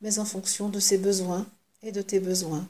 mais 0.00 0.18
en 0.18 0.24
fonction 0.24 0.68
de 0.68 0.80
ses 0.80 0.98
besoins 0.98 1.46
et 1.82 1.92
de 1.92 2.02
tes 2.02 2.20
besoins. 2.20 2.68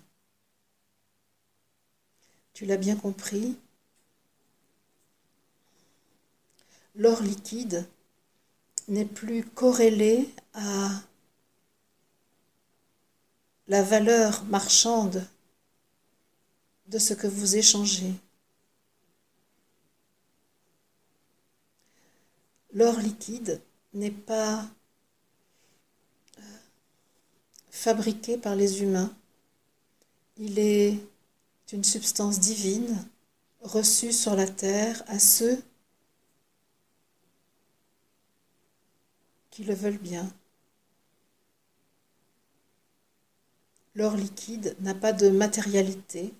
Tu 2.53 2.66
l'as 2.66 2.76
bien 2.76 2.97
compris. 2.97 3.57
L'or 6.94 7.22
liquide 7.22 7.86
n'est 8.88 9.05
plus 9.05 9.44
corrélé 9.44 10.28
à 10.55 10.90
la 13.68 13.82
valeur 13.82 14.44
marchande 14.44 15.26
de 16.86 16.99
ce 16.99 17.14
que 17.14 17.26
vous 17.26 17.57
échangez. 17.57 18.14
L'or 22.72 22.99
liquide 22.99 23.61
n'est 23.94 24.11
pas 24.11 24.66
euh, 26.38 26.42
fabriqué 27.77 28.39
par 28.39 28.57
les 28.57 28.83
humains. 28.83 29.14
Il 30.39 30.59
est 30.59 30.99
une 31.72 31.85
substance 31.85 32.41
divine 32.41 33.07
reçue 33.61 34.12
sur 34.12 34.35
la 34.35 34.47
terre 34.47 35.03
à 35.09 35.18
ceux 35.18 35.62
qui 39.51 39.62
le 39.64 39.74
veulent 39.74 39.99
bien. 39.99 40.27
L'or 43.95 44.16
liquide 44.16 44.74
n'a 44.81 44.95
pas 44.95 45.12
de 45.12 45.29
matérialité. 45.29 46.33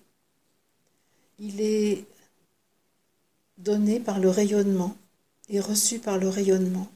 Il 1.37 1.61
est 1.61 2.05
donné 3.59 3.99
par 3.99 4.19
le 4.19 4.29
rayonnement 4.31 4.97
et 5.49 5.59
reçu 5.59 5.99
par 5.99 6.17
le 6.17 6.29
rayonnement. 6.29 6.87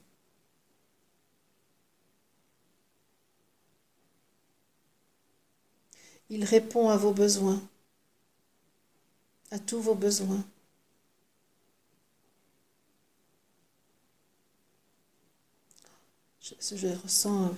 Il 6.32 6.44
répond 6.46 6.90
à 6.90 6.98
vos 6.98 7.12
besoins 7.12 7.62
à 9.52 9.60
tous 9.60 9.82
vos 9.82 9.96
besoins. 9.96 10.44
Je, 16.42 16.88
ressens 17.04 17.46
euh, 17.46 17.50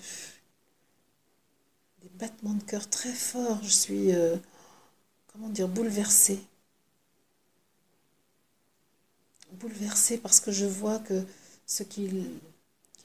des 2.01 2.09
battements 2.09 2.53
de 2.53 2.63
cœur 2.63 2.89
très 2.89 3.13
forts. 3.13 3.59
Je 3.63 3.69
suis, 3.69 4.13
euh, 4.13 4.35
comment 5.27 5.49
dire, 5.49 5.67
bouleversée. 5.67 6.39
Bouleversée 9.53 10.17
parce 10.17 10.39
que 10.39 10.51
je 10.51 10.65
vois 10.65 10.99
que 10.99 11.23
ce 11.67 11.83
qui 11.83 12.09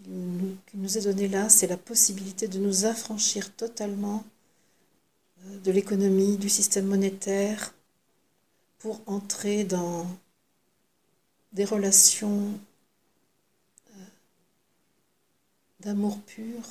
nous 0.06 0.98
est 0.98 1.02
donné 1.02 1.28
là, 1.28 1.48
c'est 1.50 1.66
la 1.66 1.76
possibilité 1.76 2.48
de 2.48 2.58
nous 2.58 2.86
affranchir 2.86 3.54
totalement 3.54 4.24
de 5.44 5.70
l'économie, 5.70 6.36
du 6.36 6.48
système 6.48 6.86
monétaire, 6.86 7.74
pour 8.78 9.00
entrer 9.06 9.64
dans 9.64 10.06
des 11.52 11.64
relations 11.64 12.58
euh, 13.90 14.04
d'amour 15.80 16.20
pur, 16.20 16.62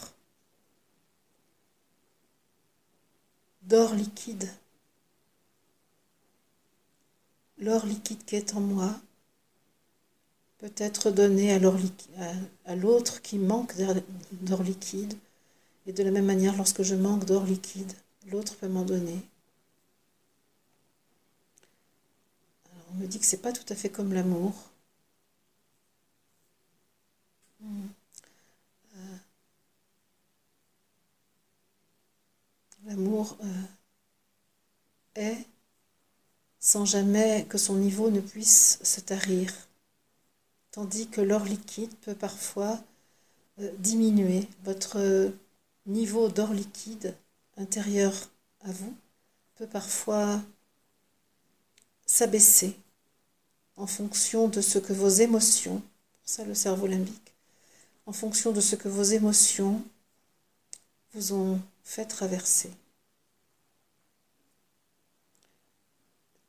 d'or 3.63 3.93
liquide. 3.93 4.49
L'or 7.59 7.85
liquide 7.85 8.23
qui 8.25 8.35
est 8.35 8.53
en 8.55 8.61
moi 8.61 8.93
peut 10.59 10.73
être 10.77 11.11
donné 11.11 11.51
à 11.53 12.75
l'autre 12.75 13.21
qui 13.21 13.37
manque 13.37 13.73
d'or 14.31 14.63
liquide. 14.63 15.13
Et 15.85 15.93
de 15.93 16.03
la 16.03 16.11
même 16.11 16.25
manière, 16.25 16.55
lorsque 16.57 16.83
je 16.83 16.95
manque 16.95 17.25
d'or 17.25 17.45
liquide, 17.45 17.91
l'autre 18.27 18.55
peut 18.57 18.67
m'en 18.67 18.85
donner. 18.85 19.21
on 22.91 22.95
me 22.95 23.07
dit 23.07 23.19
que 23.19 23.25
c'est 23.25 23.41
pas 23.41 23.53
tout 23.53 23.65
à 23.69 23.75
fait 23.75 23.89
comme 23.89 24.13
l'amour. 24.13 24.53
Hmm. 27.61 27.87
Euh, 28.97 29.17
l'amour 32.85 33.37
euh, 33.43 33.63
est 35.15 35.45
sans 36.59 36.85
jamais 36.85 37.45
que 37.49 37.57
son 37.57 37.75
niveau 37.75 38.09
ne 38.09 38.19
puisse 38.21 38.79
se 38.83 38.99
tarir, 39.01 39.51
tandis 40.71 41.07
que 41.07 41.21
l'or 41.21 41.45
liquide 41.45 41.93
peut 42.01 42.15
parfois 42.15 42.79
euh, 43.59 43.71
diminuer. 43.79 44.47
Votre 44.63 45.31
niveau 45.85 46.29
d'or 46.29 46.53
liquide 46.53 47.15
intérieur 47.57 48.13
à 48.61 48.71
vous 48.71 48.95
peut 49.55 49.67
parfois 49.67 50.41
s'abaisser 52.05 52.75
en 53.75 53.87
fonction 53.87 54.47
de 54.47 54.61
ce 54.61 54.79
que 54.79 54.93
vos 54.93 55.09
émotions 55.09 55.81
ça 56.27 56.43
le 56.43 56.53
cerveau 56.53 56.87
limbique, 56.87 57.33
en 58.05 58.11
fonction 58.11 58.51
de 58.51 58.61
ce 58.61 58.75
que 58.75 58.89
vos 58.89 59.03
émotions 59.03 59.81
vous 61.13 61.33
ont 61.33 61.59
fait 61.83 62.05
traverser. 62.05 62.69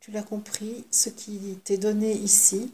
Tu 0.00 0.10
l'as 0.10 0.22
compris, 0.22 0.84
ce 0.90 1.08
qui 1.10 1.58
t'est 1.64 1.78
donné 1.78 2.12
ici, 2.12 2.72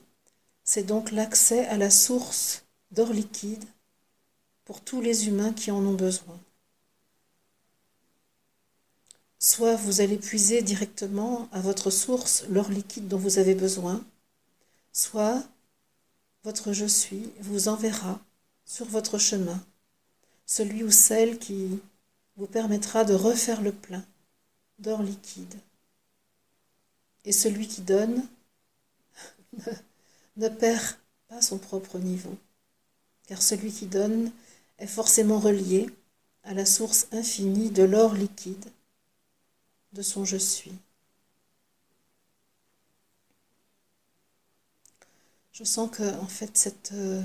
c'est 0.65 0.85
donc 0.85 1.11
l'accès 1.11 1.67
à 1.67 1.77
la 1.77 1.91
source 1.91 2.65
d'or 2.91 3.13
liquide 3.13 3.65
pour 4.65 4.81
tous 4.81 5.03
les 5.03 5.29
humains 5.29 5.53
qui 5.53 5.71
en 5.71 5.85
ont 5.85 5.95
besoin. 5.95 6.41
Soit 9.45 9.77
vous 9.77 10.01
allez 10.01 10.17
puiser 10.17 10.63
directement 10.63 11.51
à 11.53 11.61
votre 11.61 11.91
source 11.91 12.47
l'or 12.49 12.71
liquide 12.71 13.09
dont 13.09 13.19
vous 13.19 13.39
avez 13.39 13.55
besoin, 13.55 14.03
soit 14.91 15.45
votre 16.45 16.73
je 16.73 16.87
suis 16.87 17.31
vous 17.41 17.69
enverra 17.69 18.19
sur 18.65 18.87
votre 18.87 19.19
chemin 19.19 19.63
celui 20.47 20.83
ou 20.83 20.91
celle 20.91 21.39
qui 21.39 21.79
vous 22.39 22.47
permettra 22.47 23.05
de 23.05 23.13
refaire 23.13 23.61
le 23.61 23.73
plein 23.73 24.03
d'or 24.79 25.03
liquide. 25.03 25.59
Et 27.27 27.33
celui 27.33 27.69
qui 27.69 27.83
donne 27.83 28.27
ne 30.39 30.49
perd 30.49 30.97
pas 31.29 31.43
son 31.43 31.59
propre 31.59 31.99
niveau, 31.99 32.35
car 33.27 33.43
celui 33.43 33.73
qui 33.73 33.85
donne 33.85 34.33
est 34.79 34.87
forcément 34.87 35.39
relié 35.39 35.91
à 36.45 36.55
la 36.55 36.65
source 36.65 37.09
infinie 37.13 37.69
de 37.69 37.83
l'or 37.83 38.15
liquide 38.15 38.71
de 39.95 40.03
son 40.03 40.25
je 40.25 40.37
suis. 40.37 40.73
Je 45.53 45.65
sens 45.65 45.89
que 45.91 46.03
en 46.21 46.27
fait 46.27 46.57
cette 46.59 46.91
euh, 46.93 47.23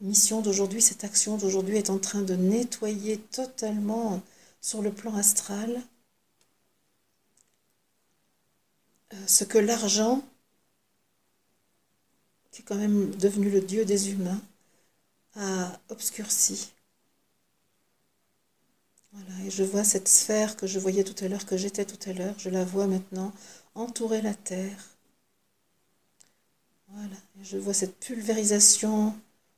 mission 0.00 0.40
d'aujourd'hui, 0.40 0.80
cette 0.80 1.04
action 1.04 1.36
d'aujourd'hui 1.36 1.76
est 1.76 1.90
en 1.90 1.98
train 1.98 2.22
de 2.22 2.34
nettoyer 2.34 3.18
totalement 3.18 4.22
sur 4.62 4.82
le 4.82 4.90
plan 4.90 5.14
astral 5.16 5.82
euh, 9.12 9.26
ce 9.26 9.44
que 9.44 9.58
l'argent, 9.58 10.22
qui 12.52 12.62
est 12.62 12.64
quand 12.64 12.76
même 12.76 13.14
devenu 13.16 13.50
le 13.50 13.60
dieu 13.60 13.84
des 13.84 14.10
humains, 14.10 14.40
a 15.36 15.78
obscurci. 15.90 16.72
Voilà, 19.12 19.44
et 19.44 19.50
je 19.50 19.62
vois 19.64 19.84
cette 19.84 20.08
sphère 20.08 20.56
que 20.56 20.66
je 20.66 20.78
voyais 20.78 21.04
tout 21.04 21.24
à 21.24 21.28
l'heure, 21.28 21.46
que 21.46 21.56
j'étais 21.56 21.84
tout 21.84 21.98
à 22.08 22.12
l'heure, 22.12 22.38
je 22.38 22.50
la 22.50 22.64
vois 22.64 22.86
maintenant 22.86 23.32
entourer 23.74 24.20
la 24.22 24.34
terre. 24.34 24.90
Voilà, 26.88 27.16
et 27.40 27.44
je 27.44 27.56
vois 27.56 27.74
cette 27.74 27.98
pulvérisation 27.98 29.16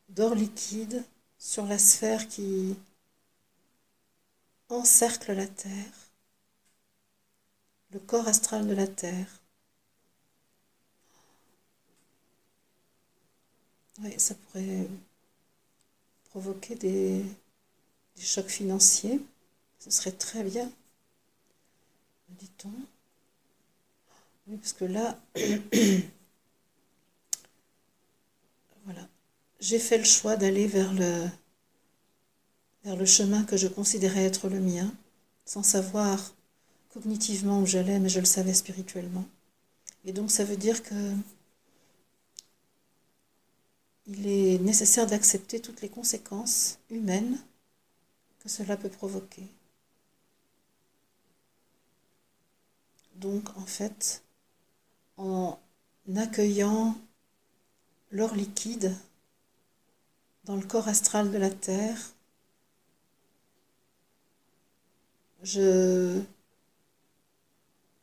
d'or 0.08 0.34
liquide 0.34 1.02
sur 1.38 1.66
la 1.66 1.78
sphère 1.78 2.28
qui 2.28 2.76
encercle 4.68 5.32
la 5.32 5.46
terre, 5.46 5.92
le 7.92 8.00
corps 8.00 8.28
astral 8.28 8.66
de 8.66 8.74
la 8.74 8.86
terre. 8.86 9.40
Oui, 14.02 14.12
ça 14.18 14.34
pourrait 14.34 14.88
provoquer 16.30 16.74
des, 16.74 17.22
des 18.16 18.22
chocs 18.22 18.48
financiers. 18.48 19.20
Ce 19.82 19.90
serait 19.90 20.12
très 20.12 20.44
bien, 20.44 20.70
dit-on. 22.38 22.70
Oui, 24.46 24.56
parce 24.56 24.74
que 24.74 24.84
là, 24.84 25.18
voilà, 28.84 29.08
j'ai 29.58 29.80
fait 29.80 29.98
le 29.98 30.04
choix 30.04 30.36
d'aller 30.36 30.68
vers 30.68 30.92
le, 30.92 31.26
vers 32.84 32.94
le 32.94 33.04
chemin 33.04 33.42
que 33.42 33.56
je 33.56 33.66
considérais 33.66 34.22
être 34.22 34.48
le 34.48 34.60
mien, 34.60 34.94
sans 35.46 35.64
savoir 35.64 36.32
cognitivement 36.92 37.60
où 37.60 37.66
j'allais, 37.66 37.98
mais 37.98 38.08
je 38.08 38.20
le 38.20 38.24
savais 38.24 38.54
spirituellement. 38.54 39.24
Et 40.04 40.12
donc 40.12 40.30
ça 40.30 40.44
veut 40.44 40.56
dire 40.56 40.80
que 40.84 41.12
il 44.06 44.28
est 44.28 44.60
nécessaire 44.60 45.08
d'accepter 45.08 45.58
toutes 45.58 45.80
les 45.80 45.88
conséquences 45.88 46.78
humaines 46.88 47.36
que 48.44 48.48
cela 48.48 48.76
peut 48.76 48.88
provoquer. 48.88 49.48
Donc 53.22 53.56
en 53.56 53.66
fait, 53.66 54.24
en 55.16 55.56
accueillant 56.16 56.96
l'or 58.10 58.34
liquide 58.34 58.96
dans 60.42 60.56
le 60.56 60.66
corps 60.66 60.88
astral 60.88 61.30
de 61.30 61.38
la 61.38 61.50
Terre, 61.50 62.14
je 65.44 66.20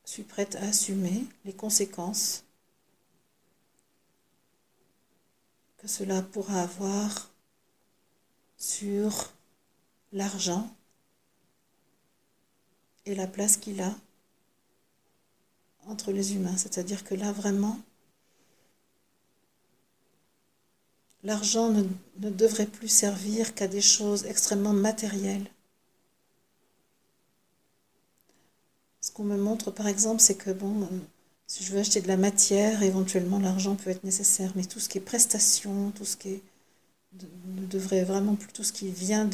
suis 0.06 0.22
prête 0.22 0.56
à 0.56 0.62
assumer 0.62 1.26
les 1.44 1.52
conséquences 1.52 2.42
que 5.76 5.86
cela 5.86 6.22
pourra 6.22 6.62
avoir 6.62 7.30
sur 8.56 9.30
l'argent 10.12 10.74
et 13.04 13.14
la 13.14 13.26
place 13.26 13.58
qu'il 13.58 13.82
a 13.82 13.94
entre 15.86 16.12
les 16.12 16.34
humains. 16.34 16.56
C'est-à-dire 16.56 17.04
que 17.04 17.14
là, 17.14 17.32
vraiment, 17.32 17.78
l'argent 21.22 21.70
ne, 21.70 21.84
devrait 22.30 22.66
plus 22.66 22.88
servir 22.88 23.54
qu'à 23.54 23.68
des 23.68 23.80
choses 23.80 24.24
extrêmement 24.26 24.72
matérielles. 24.72 25.46
Ce 29.00 29.10
qu'on 29.10 29.24
me 29.24 29.36
montre, 29.36 29.70
par 29.70 29.86
exemple, 29.86 30.20
c'est 30.20 30.36
que, 30.36 30.50
bon, 30.50 30.88
si 31.46 31.64
je 31.64 31.72
veux 31.72 31.78
acheter 31.78 32.00
de 32.00 32.08
la 32.08 32.16
matière, 32.16 32.82
éventuellement, 32.82 33.38
l'argent 33.38 33.74
peut 33.74 33.90
être 33.90 34.04
nécessaire, 34.04 34.52
mais 34.56 34.64
tout 34.64 34.78
ce 34.78 34.88
qui 34.88 34.98
est 34.98 35.00
prestation, 35.00 35.90
tout 35.92 36.04
ce 36.04 36.16
qui 36.16 36.28
est 36.28 36.42
ne 37.12 37.66
devrait 37.66 38.04
vraiment 38.04 38.36
plus 38.36 38.52
tout 38.52 38.62
ce 38.62 38.72
qui 38.72 38.88
vient 38.90 39.28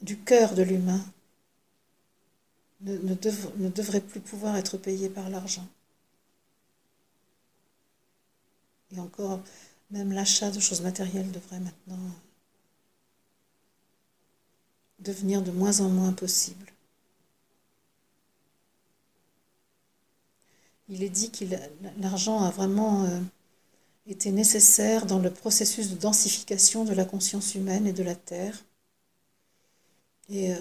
du 0.00 0.16
cœur 0.18 0.54
de 0.54 0.62
l'humain 0.62 1.04
ne, 2.80 3.68
devrait 3.68 4.00
plus 4.00 4.20
pouvoir 4.20 4.56
être 4.56 4.76
payé 4.76 5.08
par 5.08 5.28
l'argent. 5.30 5.66
Et 8.94 9.00
encore, 9.00 9.40
même 9.90 10.12
l'achat 10.12 10.50
de 10.50 10.60
choses 10.60 10.80
matérielles 10.80 11.30
devrait 11.30 11.60
maintenant 11.60 11.98
devenir 14.98 15.42
de 15.42 15.50
moins 15.50 15.80
en 15.80 15.88
moins 15.88 16.12
possible. 16.12 16.72
Il 20.88 21.02
est 21.02 21.10
dit 21.10 21.30
que 21.30 21.44
l'argent 21.98 22.42
a 22.42 22.50
vraiment 22.50 23.04
euh, 23.04 23.20
été 24.06 24.32
nécessaire 24.32 25.04
dans 25.04 25.18
le 25.18 25.30
processus 25.30 25.90
de 25.90 25.96
densification 25.96 26.84
de 26.84 26.94
la 26.94 27.04
conscience 27.04 27.54
humaine 27.54 27.86
et 27.86 27.92
de 27.92 28.02
la 28.02 28.14
Terre. 28.14 28.64
Et 30.30 30.54
euh, 30.54 30.58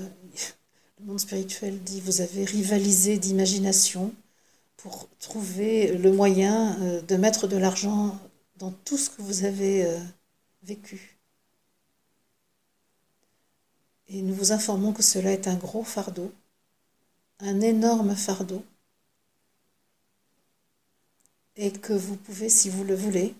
le 0.99 1.05
monde 1.05 1.19
spirituel 1.19 1.81
dit, 1.83 2.01
vous 2.01 2.21
avez 2.21 2.43
rivalisé 2.43 3.17
d'imagination 3.17 4.13
pour 4.77 5.07
trouver 5.19 5.95
le 5.97 6.11
moyen 6.11 6.79
euh, 6.81 7.01
de 7.01 7.15
mettre 7.15 7.47
de 7.47 7.57
l'argent 7.57 8.19
dans 8.57 8.71
tout 8.71 8.97
ce 8.97 9.09
que 9.09 9.21
vous 9.21 9.45
avez 9.45 9.85
euh, 9.85 9.99
vécu. 10.63 11.17
Et 14.07 14.21
nous 14.21 14.33
vous 14.33 14.51
informons 14.51 14.93
que 14.93 15.03
cela 15.03 15.31
est 15.31 15.47
un 15.47 15.55
gros 15.55 15.83
fardeau, 15.83 16.31
un 17.39 17.61
énorme 17.61 18.15
fardeau, 18.15 18.63
et 21.55 21.71
que 21.71 21.93
vous 21.93 22.15
pouvez, 22.15 22.49
si 22.49 22.69
vous 22.69 22.83
le 22.83 22.95
voulez, 22.95 23.35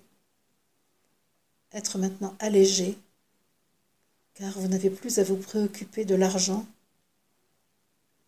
être 1.72 1.98
maintenant 1.98 2.36
allégé 2.40 2.98
car 4.34 4.52
vous 4.60 4.68
n'avez 4.68 4.92
plus 4.92 5.18
à 5.18 5.24
vous 5.24 5.38
préoccuper 5.38 6.06
de 6.06 6.14
l'argent, 6.14 6.68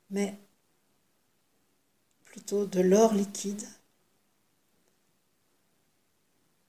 mais 0.09 0.37
plutôt 2.25 2.65
de 2.65 2.81
l'or 2.81 3.13
liquide 3.13 3.67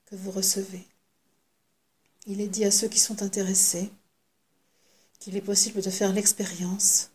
que 0.06 0.16
vous 0.16 0.30
recevez. 0.30 0.86
Il 2.26 2.40
est 2.40 2.48
dit 2.48 2.64
à 2.64 2.70
ceux 2.70 2.88
qui 2.88 2.98
sont 2.98 3.22
intéressés 3.22 3.90
qu'il 5.18 5.36
est 5.36 5.42
possible 5.42 5.82
de 5.82 5.90
faire 5.90 6.12
l'expérience 6.12 7.10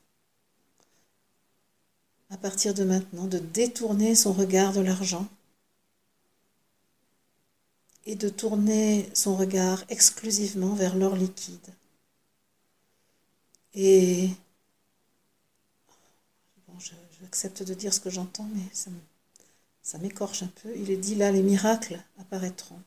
à 2.29 2.37
partir 2.37 2.73
de 2.73 2.83
maintenant 2.83 3.27
de 3.27 3.39
détourner 3.39 4.15
son 4.15 4.33
regard 4.33 4.73
de 4.73 4.81
l'argent 4.81 5.27
et 8.05 8.15
de 8.15 8.29
tourner 8.29 9.09
son 9.13 9.35
regard 9.35 9.83
exclusivement 9.89 10.73
vers 10.73 10.95
l'or 10.95 11.15
liquide. 11.15 11.73
Et 13.73 14.29
j'accepte 17.35 17.63
de 17.63 17.73
dire 17.73 17.93
ce 17.93 17.99
que 17.99 18.09
j'entends, 18.09 18.47
mais 18.53 18.63
ça, 18.71 18.89
ça 19.81 19.97
m'écorche 19.97 20.41
un 20.41 20.49
peu. 20.63 20.73
Il 20.77 20.89
est 20.89 20.95
dit 20.95 21.15
là, 21.15 21.33
les 21.33 21.41
miracles 21.41 22.01
apparaîtront. 22.17 22.81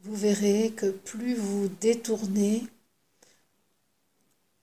Vous 0.00 0.16
verrez 0.16 0.72
que 0.74 0.90
plus 0.90 1.34
vous 1.34 1.68
détournez 1.82 2.66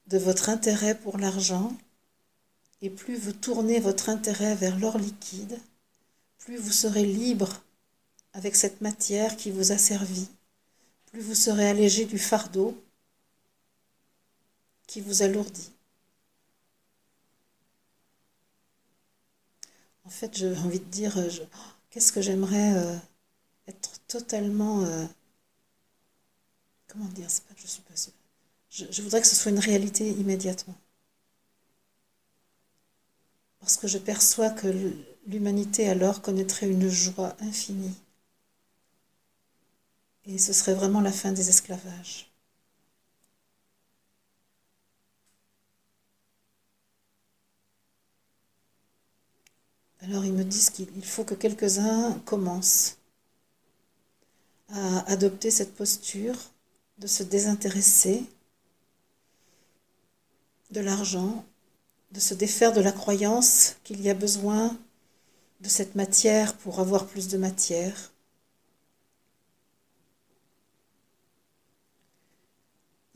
de 0.07 0.17
votre 0.17 0.49
intérêt 0.49 0.97
pour 0.97 1.19
l'argent, 1.19 1.77
et 2.81 2.89
plus 2.89 3.15
vous 3.15 3.33
tournez 3.33 3.79
votre 3.79 4.09
intérêt 4.09 4.55
vers 4.55 4.79
l'or 4.79 4.97
liquide, 4.97 5.59
plus 6.39 6.57
vous 6.57 6.71
serez 6.71 7.05
libre 7.05 7.61
avec 8.33 8.55
cette 8.55 8.81
matière 8.81 9.37
qui 9.37 9.51
vous 9.51 9.71
a 9.71 9.77
servi, 9.77 10.27
plus 11.11 11.21
vous 11.21 11.35
serez 11.35 11.69
allégé 11.69 12.05
du 12.05 12.17
fardeau 12.17 12.75
qui 14.89 15.01
vous 15.01 15.21
alourdit. 15.21 15.71
En 20.03 20.09
fait, 20.09 20.35
j'ai 20.35 20.57
envie 20.57 20.79
de 20.79 20.85
dire, 20.85 21.15
euh, 21.19 21.29
qu'est-ce 21.91 22.11
que 22.11 22.23
j'aimerais 22.23 22.73
euh, 22.73 22.97
être 23.67 23.99
totalement... 24.07 24.83
Euh, 24.83 25.05
comment 26.87 27.05
dire 27.05 27.29
C'est 27.29 27.43
pas 27.43 27.53
suis 27.55 27.83
pas 27.83 27.93
je, 28.71 28.85
je 28.89 29.01
voudrais 29.03 29.21
que 29.21 29.27
ce 29.27 29.35
soit 29.35 29.51
une 29.51 29.59
réalité 29.59 30.09
immédiatement. 30.09 30.75
Parce 33.59 33.77
que 33.77 33.87
je 33.87 33.99
perçois 33.99 34.49
que 34.49 34.91
l'humanité 35.27 35.87
alors 35.87 36.23
connaîtrait 36.23 36.67
une 36.67 36.89
joie 36.89 37.35
infinie. 37.41 37.95
Et 40.25 40.39
ce 40.39 40.51
serait 40.51 40.73
vraiment 40.73 41.01
la 41.01 41.11
fin 41.11 41.31
des 41.31 41.49
esclavages. 41.49 42.28
Alors 50.01 50.23
ils 50.25 50.33
me 50.33 50.43
disent 50.43 50.69
qu'il 50.69 51.03
faut 51.03 51.25
que 51.25 51.35
quelques-uns 51.35 52.13
commencent 52.25 52.97
à 54.69 54.99
adopter 55.11 55.51
cette 55.51 55.75
posture 55.75 56.37
de 56.99 57.07
se 57.07 57.23
désintéresser 57.23 58.23
de 60.71 60.79
l'argent, 60.79 61.43
de 62.11 62.19
se 62.19 62.33
défaire 62.33 62.73
de 62.73 62.81
la 62.81 62.91
croyance 62.91 63.75
qu'il 63.83 64.01
y 64.01 64.09
a 64.09 64.13
besoin 64.13 64.77
de 65.61 65.67
cette 65.67 65.95
matière 65.95 66.55
pour 66.55 66.79
avoir 66.79 67.05
plus 67.05 67.27
de 67.27 67.37
matière. 67.37 68.11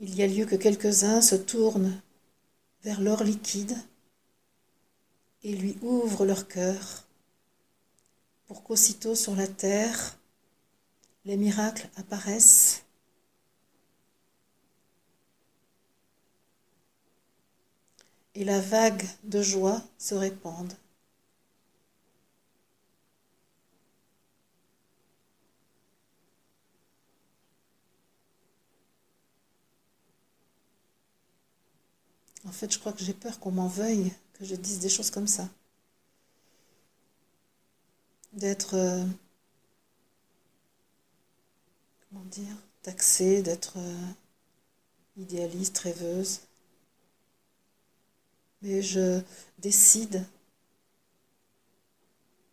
Il 0.00 0.14
y 0.14 0.22
a 0.22 0.26
lieu 0.26 0.44
que 0.44 0.56
quelques-uns 0.56 1.22
se 1.22 1.36
tournent 1.36 1.98
vers 2.82 3.00
l'or 3.00 3.24
liquide 3.24 3.74
et 5.44 5.54
lui 5.54 5.76
ouvrent 5.82 6.24
leur 6.24 6.48
cœur 6.48 7.04
pour 8.46 8.64
qu'aussitôt 8.64 9.14
sur 9.14 9.36
la 9.36 9.46
terre, 9.46 10.16
les 11.26 11.36
miracles 11.36 11.88
apparaissent 11.96 12.82
et 18.34 18.44
la 18.44 18.60
vague 18.60 19.06
de 19.22 19.42
joie 19.42 19.82
se 19.98 20.14
répande. 20.14 20.72
En 32.46 32.52
fait, 32.52 32.72
je 32.72 32.78
crois 32.78 32.92
que 32.92 33.02
j'ai 33.02 33.14
peur 33.14 33.40
qu'on 33.40 33.52
m'en 33.52 33.68
veuille, 33.68 34.12
que 34.34 34.44
je 34.44 34.54
dise 34.54 34.80
des 34.80 34.88
choses 34.88 35.10
comme 35.10 35.26
ça. 35.28 35.48
D'être, 38.32 38.74
euh, 38.74 39.04
comment 42.08 42.24
dire, 42.24 42.56
taxée, 42.82 43.42
d'être 43.42 43.78
euh, 43.78 44.06
idéaliste, 45.16 45.78
rêveuse 45.78 46.40
mais 48.64 48.80
je 48.80 49.20
décide 49.58 50.24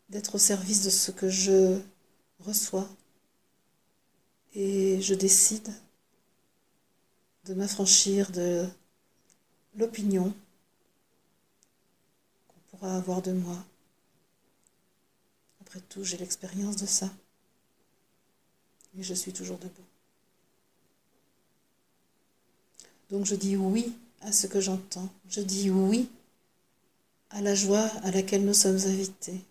d'être 0.10 0.36
au 0.36 0.38
service 0.38 0.84
de 0.84 0.90
ce 0.90 1.10
que 1.10 1.30
je 1.30 1.80
reçois 2.42 2.88
et 4.54 5.02
je 5.02 5.14
décide 5.14 5.74
de 7.46 7.54
m'affranchir 7.54 8.30
de 8.32 8.68
l'opinion 9.78 10.34
pourra 12.82 12.96
avoir 12.96 13.22
de 13.22 13.32
moi. 13.32 13.64
Après 15.62 15.80
tout, 15.82 16.04
j'ai 16.04 16.18
l'expérience 16.18 16.78
de 16.78 16.88
ça 16.88 17.10
et 18.98 19.04
je 19.04 19.14
suis 19.14 19.32
toujours 19.32 19.60
debout. 19.60 19.86
Donc 23.12 23.26
je 23.26 23.36
dis 23.36 23.56
oui 23.56 23.94
à 24.22 24.32
ce 24.32 24.48
que 24.48 24.60
j'entends. 24.60 25.10
Je 25.30 25.42
dis 25.42 25.70
oui 25.70 26.10
à 27.30 27.42
la 27.42 27.54
joie 27.54 27.86
à 28.04 28.10
laquelle 28.10 28.46
nous 28.46 28.54
sommes 28.56 28.80
invités. 28.88 29.42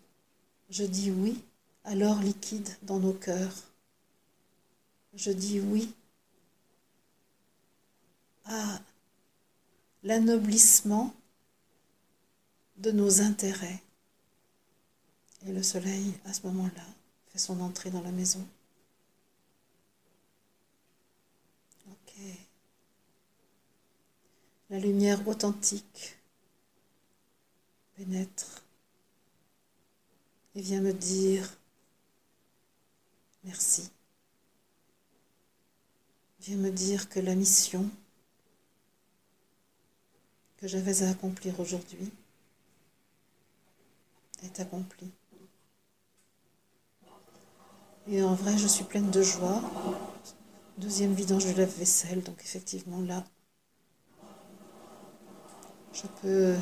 Je 0.69 0.83
dis 0.83 1.09
oui 1.09 1.41
à 1.85 1.95
l'or 1.95 2.19
liquide 2.19 2.67
dans 2.81 2.99
nos 2.99 3.13
cœurs. 3.13 3.55
Je 5.13 5.31
dis 5.31 5.61
oui 5.61 5.93
à 8.43 8.81
l'anoblissement 10.03 11.13
de 12.81 12.91
nos 12.91 13.21
intérêts. 13.21 13.81
Et 15.45 15.51
le 15.51 15.63
soleil, 15.63 16.13
à 16.25 16.33
ce 16.33 16.45
moment-là, 16.47 16.85
fait 17.31 17.39
son 17.39 17.59
entrée 17.61 17.89
dans 17.89 18.01
la 18.01 18.11
maison. 18.11 18.45
La 24.71 24.79
lumière 24.79 25.27
authentique 25.27 26.17
pénètre 27.97 28.63
et 30.55 30.61
vient 30.61 30.79
me 30.79 30.93
dire 30.93 31.57
merci. 33.43 33.91
Vient 36.39 36.55
me 36.55 36.71
dire 36.71 37.09
que 37.09 37.19
la 37.19 37.35
mission 37.35 37.89
que 40.55 40.69
j'avais 40.69 41.03
à 41.03 41.09
accomplir 41.09 41.59
aujourd'hui 41.59 42.09
est 44.43 44.59
accomplie. 44.59 45.11
Et 48.07 48.23
en 48.23 48.33
vrai, 48.33 48.57
je 48.57 48.67
suis 48.67 48.83
pleine 48.83 49.09
de 49.11 49.21
joie. 49.21 49.61
Deuxième 50.77 51.13
vidange 51.13 51.45
de 51.45 51.57
lave-vaisselle, 51.57 52.23
donc 52.23 52.41
effectivement 52.43 53.01
là, 53.01 53.23
je 55.93 56.07
peux 56.21 56.55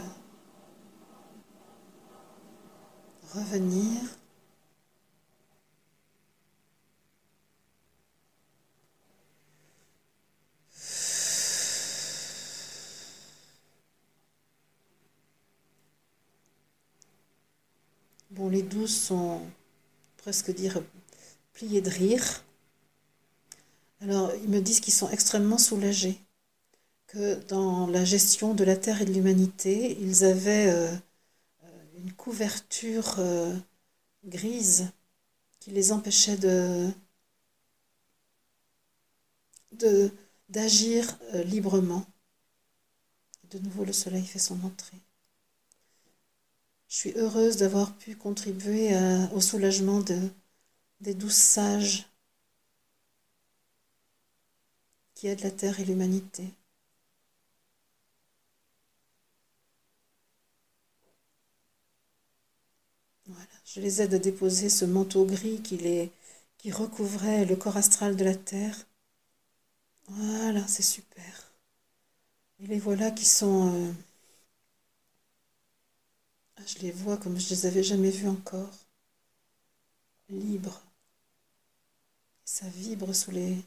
revenir 3.34 4.02
Bon, 18.32 18.48
les 18.50 18.62
douze 18.62 18.96
sont 18.96 19.42
presque 20.18 20.52
dire 20.54 20.82
pliés 21.54 21.82
de 21.82 21.90
rire. 21.90 22.44
Alors, 24.02 24.34
ils 24.36 24.50
me 24.50 24.62
disent 24.62 24.80
qu'ils 24.80 24.94
sont 24.94 25.10
extrêmement 25.10 25.58
soulagés 25.58 26.20
que 27.08 27.36
dans 27.48 27.88
la 27.88 28.06
gestion 28.06 28.54
de 28.54 28.64
la 28.64 28.78
Terre 28.78 29.02
et 29.02 29.06
de 29.06 29.14
l'humanité, 29.14 29.98
ils 30.00 30.24
avaient 30.24 30.70
euh, 30.70 30.96
une 31.98 32.14
couverture 32.14 33.16
euh, 33.20 33.56
grise 34.26 34.90
qui 35.60 35.72
les 35.72 35.92
empêchait 35.92 36.38
de 36.38 36.90
d'agir 40.50 41.18
euh, 41.34 41.44
librement. 41.44 42.06
De 43.52 43.60
nouveau, 43.60 43.86
le 43.86 43.94
soleil 43.94 44.26
fait 44.26 44.40
son 44.40 44.60
entrée. 44.64 44.98
Je 46.90 46.96
suis 46.96 47.14
heureuse 47.16 47.58
d'avoir 47.58 47.96
pu 47.96 48.16
contribuer 48.16 48.92
au 49.34 49.42
soulagement 49.42 50.00
de, 50.02 50.20
des 51.02 51.14
douze 51.14 51.34
sages 51.34 52.08
qui 55.16 55.28
aident 55.28 55.44
la 55.44 55.52
Terre 55.52 55.80
et 55.80 55.86
l'humanité. 55.86 56.46
Je 63.66 63.82
les 63.82 64.02
aide 64.02 64.16
à 64.16 64.20
déposer 64.20 64.68
ce 64.68 64.84
manteau 64.84 65.26
gris 65.26 65.62
qui, 65.62 66.72
recouvrait 66.72 67.46
le 67.46 67.56
corps 67.56 67.78
astral 67.78 68.16
de 68.16 68.24
la 68.26 68.34
Terre. 68.36 68.76
Voilà, 70.08 70.68
c'est 70.68 70.82
super. 70.82 71.52
Et 72.60 72.68
les 72.68 72.80
voilà 72.80 73.12
qui 73.12 73.26
sont... 73.26 73.74
Euh, 73.76 73.92
je 76.68 76.80
les 76.80 76.92
vois 76.92 77.18
comme 77.18 77.40
je 77.40 77.50
les 77.50 77.66
avais 77.66 77.82
jamais 77.84 78.12
vus 78.12 78.28
encore. 78.30 78.70
Libres. 80.30 80.82
Ça 82.44 82.68
vibre 82.68 83.14
sous 83.16 83.32
les, 83.32 83.64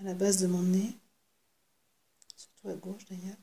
à 0.00 0.04
la 0.04 0.14
base 0.14 0.38
de 0.42 0.46
mon 0.46 0.62
nez, 0.62 0.96
surtout 2.34 2.68
à 2.70 2.74
gauche 2.74 3.04
d'ailleurs. 3.10 3.36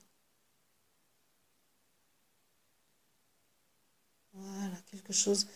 Voilà, 4.33 4.75
quelque 4.91 5.11
chose. 5.13 5.47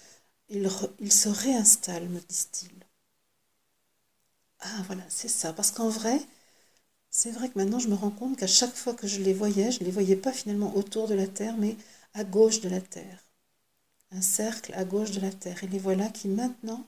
Il, 0.49 0.69
il 0.99 1.11
se 1.13 1.29
réinstalle, 1.29 2.09
me 2.09 2.19
disent-ils. 2.21 2.85
Ah 4.59 4.83
voilà, 4.85 5.01
c'est 5.09 5.27
ça. 5.29 5.51
Parce 5.51 5.71
qu'en 5.71 5.89
vrai, 5.89 6.19
c'est 7.11 7.31
vrai 7.31 7.49
que 7.49 7.59
maintenant 7.59 7.79
je 7.79 7.89
me 7.89 7.95
rends 7.95 8.11
compte 8.11 8.37
qu'à 8.37 8.47
chaque 8.47 8.75
fois 8.75 8.95
que 8.95 9.07
je 9.07 9.21
les 9.21 9.33
voyais, 9.33 9.71
je 9.71 9.81
ne 9.81 9.85
les 9.85 9.91
voyais 9.91 10.15
pas 10.17 10.33
finalement 10.33 10.75
autour 10.77 11.07
de 11.09 11.15
la 11.15 11.27
Terre, 11.27 11.57
mais 11.57 11.77
à 12.15 12.23
gauche 12.25 12.61
de 12.61 12.69
la 12.69 12.81
Terre. 12.81 13.25
Un 14.11 14.21
cercle 14.21 14.73
à 14.73 14.83
gauche 14.83 15.11
de 15.11 15.21
la 15.21 15.31
Terre. 15.31 15.63
Et 15.63 15.67
les 15.67 15.79
voilà 15.79 16.09
qui 16.09 16.27
maintenant 16.27 16.85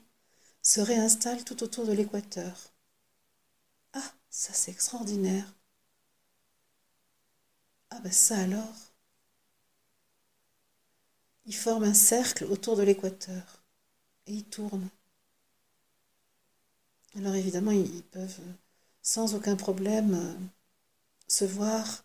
se 0.62 0.80
réinstallent 0.80 1.44
tout 1.44 1.62
autour 1.62 1.86
de 1.86 1.92
l'équateur. 1.92 2.72
Ah, 3.92 4.12
ça 4.30 4.52
c'est 4.52 4.72
extraordinaire. 4.72 5.54
Ah 7.90 8.00
ben 8.02 8.10
ça 8.10 8.36
alors. 8.38 8.74
Ils 11.44 11.54
forment 11.54 11.84
un 11.84 11.92
cercle 11.92 12.44
autour 12.44 12.76
de 12.76 12.82
l'équateur 12.82 13.62
et 14.26 14.32
ils 14.32 14.44
tournent. 14.44 14.88
Alors 17.16 17.34
évidemment, 17.34 17.72
ils 17.72 18.02
peuvent 18.04 18.40
sans 19.02 19.34
aucun 19.34 19.56
problème 19.56 20.14
euh, 20.14 20.34
se 21.28 21.44
voir 21.44 22.04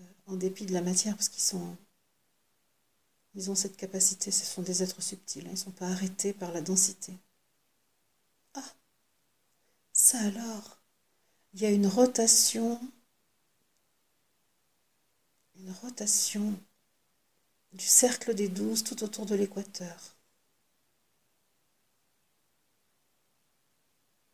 euh, 0.00 0.04
en 0.28 0.36
dépit 0.36 0.66
de 0.66 0.72
la 0.72 0.82
matière 0.82 1.16
parce 1.16 1.28
qu'ils 1.28 1.42
sont 1.42 1.76
ils 3.34 3.50
ont 3.50 3.54
cette 3.54 3.76
capacité, 3.76 4.30
ce 4.30 4.44
sont 4.46 4.62
des 4.62 4.82
êtres 4.82 5.02
subtils, 5.02 5.42
hein. 5.46 5.50
ils 5.50 5.52
ne 5.52 5.56
sont 5.56 5.70
pas 5.70 5.88
arrêtés 5.88 6.32
par 6.32 6.52
la 6.52 6.60
densité. 6.60 7.12
Ah, 8.54 8.74
ça 9.92 10.18
alors, 10.20 10.78
il 11.54 11.60
y 11.62 11.66
a 11.66 11.70
une 11.70 11.86
rotation, 11.86 12.80
une 15.56 15.72
rotation 15.82 16.54
du 17.72 17.86
cercle 17.86 18.34
des 18.34 18.48
douze 18.48 18.84
tout 18.84 19.02
autour 19.02 19.26
de 19.26 19.34
l'équateur. 19.34 20.14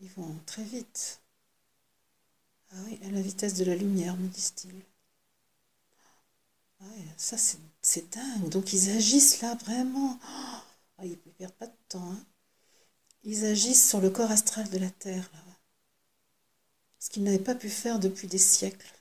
Ils 0.00 0.10
vont 0.10 0.38
très 0.46 0.64
vite. 0.64 1.20
Ah 2.72 2.76
oui, 2.86 2.98
à 3.04 3.10
la 3.10 3.20
vitesse 3.20 3.54
de 3.54 3.64
la 3.64 3.76
lumière, 3.76 4.16
me 4.16 4.28
disent-ils. 4.28 4.82
Ça 7.20 7.36
c'est 7.82 8.10
dingue. 8.10 8.48
Donc 8.48 8.72
ils 8.72 8.90
agissent 8.90 9.42
là 9.42 9.54
vraiment. 9.54 10.18
Oh, 10.98 11.02
ils 11.04 11.10
ne 11.10 11.32
perdent 11.36 11.52
pas 11.52 11.66
de 11.66 11.76
temps. 11.88 12.10
Hein. 12.12 12.24
Ils 13.24 13.44
agissent 13.44 13.86
sur 13.86 14.00
le 14.00 14.08
corps 14.08 14.30
astral 14.30 14.68
de 14.70 14.78
la 14.78 14.90
Terre 14.90 15.28
là. 15.34 15.40
Ce 16.98 17.10
qu'ils 17.10 17.22
n'avaient 17.22 17.38
pas 17.38 17.54
pu 17.54 17.68
faire 17.68 17.98
depuis 17.98 18.26
des 18.26 18.38
siècles. 18.38 18.92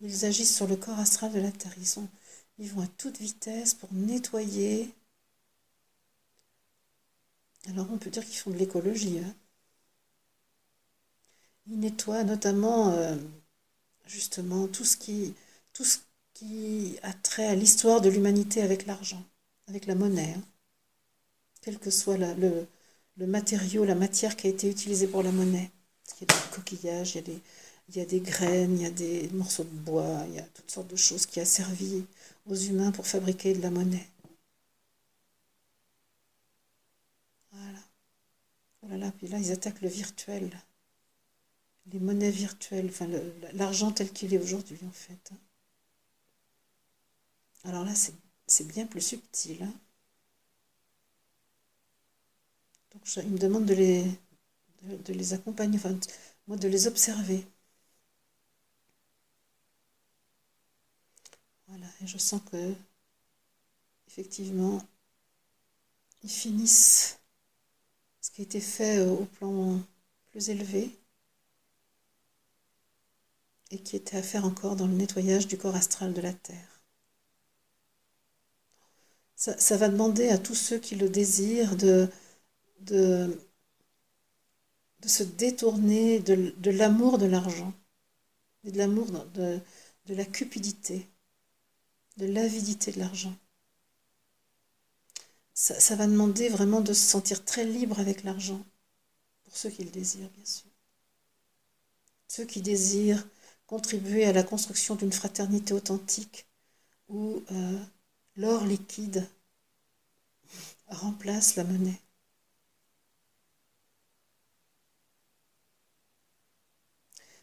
Ils 0.00 0.24
agissent 0.24 0.54
sur 0.54 0.66
le 0.66 0.76
corps 0.76 0.98
astral 0.98 1.32
de 1.32 1.40
la 1.40 1.52
Terre. 1.52 1.74
Ils 2.58 2.72
vont 2.72 2.82
à 2.82 2.86
toute 2.86 3.18
vitesse 3.18 3.74
pour 3.74 3.92
nettoyer. 3.92 4.92
Alors 7.68 7.86
on 7.92 7.98
peut 7.98 8.10
dire 8.10 8.24
qu'ils 8.24 8.38
font 8.38 8.50
de 8.50 8.56
l'écologie. 8.56 9.20
Hein. 9.20 9.34
Ils 11.68 11.78
nettoient 11.78 12.24
notamment 12.24 12.90
euh, 12.90 13.16
justement 14.06 14.66
tout 14.66 14.84
ce 14.84 14.96
qui 14.96 15.34
tout 15.80 15.86
ce 15.86 15.98
qui 16.34 16.98
a 17.02 17.14
trait 17.14 17.46
à 17.46 17.54
l'histoire 17.54 18.02
de 18.02 18.10
l'humanité 18.10 18.60
avec 18.60 18.84
l'argent, 18.84 19.24
avec 19.66 19.86
la 19.86 19.94
monnaie. 19.94 20.34
Hein. 20.36 20.42
Quel 21.62 21.78
que 21.78 21.90
soit 21.90 22.18
le, 22.18 22.66
le, 23.16 23.26
matériau, 23.26 23.86
la 23.86 23.94
matière 23.94 24.36
qui 24.36 24.46
a 24.46 24.50
été 24.50 24.68
utilisée 24.68 25.06
pour 25.06 25.22
la 25.22 25.32
monnaie. 25.32 25.70
il 26.20 26.28
y 26.28 26.30
a 26.30 26.34
des 26.34 26.54
coquillages, 26.54 27.14
il 27.14 27.16
y 27.16 27.18
a 27.20 27.22
des, 27.22 27.40
il 27.88 27.96
y 27.96 28.00
a 28.00 28.04
des 28.04 28.20
graines, 28.20 28.76
il 28.78 28.82
y 28.82 28.86
a 28.86 28.90
des 28.90 29.30
morceaux 29.32 29.64
de 29.64 29.70
bois, 29.70 30.22
il 30.28 30.34
y 30.34 30.38
a 30.38 30.42
toutes 30.42 30.70
sortes 30.70 30.88
de 30.90 30.96
choses 30.96 31.24
qui 31.24 31.40
a 31.40 31.46
servi 31.46 32.04
aux 32.46 32.56
humains 32.56 32.92
pour 32.92 33.06
fabriquer 33.06 33.54
de 33.54 33.62
la 33.62 33.70
monnaie. 33.70 34.06
Voilà. 37.52 37.78
Oh 38.82 38.88
là 38.90 38.98
là, 38.98 39.12
puis 39.16 39.28
là, 39.28 39.38
ils 39.38 39.50
attaquent 39.50 39.80
le 39.80 39.88
virtuel. 39.88 40.50
Les 41.90 42.00
monnaies 42.00 42.30
virtuelles, 42.30 42.88
enfin 42.90 43.08
l'argent 43.54 43.92
tel 43.92 44.12
qu'il 44.12 44.34
est 44.34 44.38
aujourd'hui 44.38 44.78
en 44.86 44.92
fait. 44.92 45.32
Alors 47.64 47.84
là, 47.84 47.94
c'est 47.94 48.66
bien 48.68 48.86
plus 48.86 49.00
subtil. 49.00 49.62
Hein. 49.62 49.72
Donc, 52.92 53.02
il 53.16 53.30
me 53.30 53.38
demande 53.38 53.66
de 53.66 53.74
les, 55.12 55.32
accompagner, 55.32 55.78
moi, 56.46 56.56
de 56.56 56.68
les 56.68 56.86
observer. 56.86 57.46
Voilà, 61.68 61.86
et 62.02 62.06
je 62.06 62.18
sens 62.18 62.42
que, 62.50 62.74
effectivement, 64.08 64.82
ils 66.22 66.30
finissent 66.30 67.18
ce 68.20 68.30
qui 68.30 68.42
a 68.42 68.44
été 68.44 68.60
fait 68.60 69.00
au 69.00 69.24
plan 69.24 69.80
plus 70.30 70.50
élevé 70.50 70.98
et 73.70 73.78
qui 73.78 73.96
était 73.96 74.16
à 74.16 74.22
faire 74.22 74.44
encore 74.44 74.76
dans 74.76 74.86
le 74.86 74.94
nettoyage 74.94 75.46
du 75.46 75.56
corps 75.56 75.76
astral 75.76 76.12
de 76.12 76.20
la 76.20 76.32
Terre. 76.32 76.79
Ça, 79.40 79.78
va 79.78 79.88
demander 79.88 80.28
à 80.28 80.36
tous 80.36 80.54
ceux 80.54 80.78
qui 80.78 80.96
le 80.96 81.08
désirent 81.08 81.74
de, 81.74 82.10
se 85.06 85.22
détourner 85.22 86.20
de, 86.20 86.70
l'amour 86.70 87.16
de 87.16 87.24
l'argent, 87.24 87.72
de 88.64 88.76
l'amour 88.76 89.06
de, 89.32 89.58
la 90.08 90.26
cupidité, 90.26 91.08
de 92.18 92.26
l'avidité 92.26 92.92
de 92.92 92.98
l'argent. 92.98 93.34
Ça, 95.54 95.96
va 95.96 96.06
demander 96.06 96.50
vraiment 96.50 96.82
de 96.82 96.92
se 96.92 97.08
sentir 97.08 97.42
très 97.42 97.64
libre 97.64 97.98
avec 97.98 98.24
l'argent, 98.24 98.62
pour 99.44 99.56
ceux 99.56 99.70
qui 99.70 99.84
le 99.84 99.90
désirent, 99.90 100.28
bien 100.36 100.44
sûr. 100.44 100.68
Ceux 102.28 102.44
qui 102.44 102.60
désirent 102.60 103.26
contribuer 103.66 104.26
à 104.26 104.34
la 104.34 104.42
construction 104.42 104.96
d'une 104.96 105.12
fraternité 105.12 105.72
authentique 105.72 106.44
où 107.08 107.42
l'or 108.40 108.64
liquide 108.64 109.28
remplace 110.88 111.56
la 111.56 111.64
monnaie. 111.64 112.00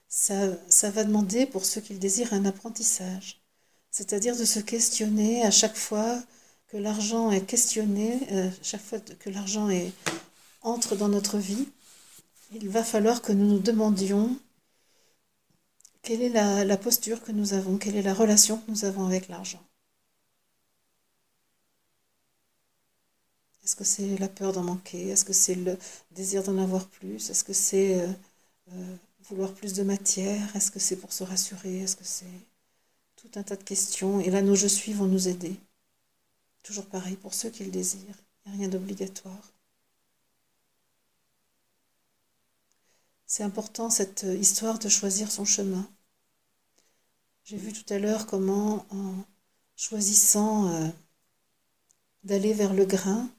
Ça, 0.10 0.34
ça, 0.70 0.90
va 0.90 1.04
demander, 1.04 1.46
pour 1.46 1.66
ceux 1.66 1.82
qui 1.82 1.94
le 1.94 2.00
désirent, 2.00 2.34
un 2.34 2.46
apprentissage, 2.46 3.42
c'est-à-dire 3.92 4.36
de 4.36 4.46
se 4.46 4.60
questionner 4.60 5.44
à 5.44 5.52
chaque 5.52 5.76
fois 5.78 6.22
que 6.68 6.78
l'argent 6.78 7.32
est 7.32 7.46
questionné, 7.46 8.20
euh, 8.32 8.50
chaque 8.64 8.82
fois 8.82 9.00
que 9.00 9.30
l'argent 9.30 9.70
entre 10.62 10.96
dans 10.96 11.10
notre 11.10 11.38
vie, 11.38 11.68
il 12.54 12.70
va 12.70 12.84
falloir 12.84 13.22
que 13.22 13.32
nous 13.32 13.46
nous 13.46 13.60
demandions 13.60 14.38
quelle 16.02 16.22
est 16.24 16.30
la 16.30 16.78
posture 16.78 17.22
que 17.22 17.32
nous 17.32 17.54
avons, 17.54 17.78
quelle 17.78 17.96
est 17.98 18.02
la 18.02 18.14
relation 18.14 18.58
que 18.58 18.72
nous 18.72 18.86
avons 18.86 19.06
avec 19.06 19.28
l'argent. 19.28 19.67
Est-ce 23.68 23.76
que 23.76 23.84
c'est 23.84 24.18
la 24.18 24.30
peur 24.30 24.54
d'en 24.54 24.64
manquer? 24.64 25.10
Est-ce 25.10 25.26
que 25.26 25.34
c'est 25.34 25.56
le 25.56 25.78
désir 26.12 26.42
d'en 26.42 26.58
avoir 26.58 26.88
plus? 26.88 27.30
Est-ce 27.30 27.44
que 27.44 27.52
c'est 27.52 28.00
euh, 28.00 28.08
euh, 28.72 28.96
vouloir 29.24 29.54
plus 29.54 29.74
de 29.74 29.84
matière? 29.84 30.56
Est-ce 30.56 30.72
que 30.72 30.80
c'est 30.80 30.96
pour 30.96 31.12
se 31.12 31.26
rassurer? 31.26 31.80
Est-ce 31.80 31.98
que 31.98 32.06
c'est 32.06 32.48
tout 33.18 33.30
un 33.36 33.44
tas 33.44 33.58
de 33.58 33.64
questions? 33.64 34.22
Et 34.22 34.30
là, 34.30 34.42
nos 34.42 34.56
je 34.56 34.68
suis 34.68 34.94
vont 34.94 35.08
nous 35.08 35.28
aider. 35.28 35.54
Toujours 36.64 36.86
pareil 36.86 37.18
pour 37.18 37.34
ceux 37.34 37.50
qui 37.50 37.66
le 37.66 37.72
désirent. 37.72 38.16
Il 38.46 38.52
n'y 38.52 38.56
a 38.56 38.60
rien 38.60 38.70
d'obligatoire. 38.70 39.52
C'est 43.26 43.44
important 43.44 43.90
cette 43.90 44.26
histoire 44.40 44.80
de 44.80 44.88
choisir 44.88 45.30
son 45.30 45.44
chemin. 45.44 45.86
J'ai 47.44 47.58
vu 47.58 47.74
tout 47.74 47.94
à 47.94 48.00
l'heure 48.00 48.28
comment 48.28 48.86
en 48.92 49.14
choisissant 49.76 50.70
euh, 50.70 50.88
d'aller 52.24 52.54
vers 52.54 52.74
le 52.74 52.86
grain, 52.86 53.30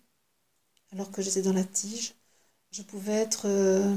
alors 0.93 1.11
que 1.11 1.23
j'étais 1.23 1.43
dans 1.43 1.53
la 1.53 1.65
tige, 1.65 2.15
je 2.71 2.83
pouvais 2.83 3.13
être 3.13 3.47
euh, 3.47 3.97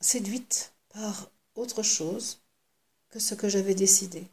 séduite 0.00 0.72
par 0.90 1.30
autre 1.54 1.82
chose 1.82 2.40
que 3.10 3.18
ce 3.18 3.34
que 3.34 3.48
j'avais 3.48 3.74
décidé. 3.74 4.26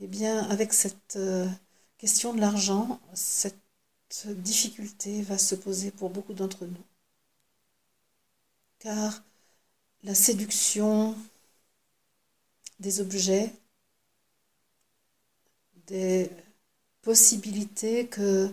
Eh 0.00 0.06
bien, 0.06 0.44
avec 0.50 0.72
cette 0.72 1.16
euh, 1.16 1.48
question 1.98 2.34
de 2.34 2.40
l'argent, 2.40 3.00
cette 3.14 3.56
difficulté 4.26 5.22
va 5.22 5.38
se 5.38 5.54
poser 5.54 5.90
pour 5.90 6.10
beaucoup 6.10 6.34
d'entre 6.34 6.66
nous. 6.66 6.84
Car 8.78 9.22
la 10.04 10.14
séduction 10.14 11.16
des 12.78 13.00
objets, 13.00 13.52
des 15.86 16.30
possibilités 17.02 18.06
que 18.06 18.52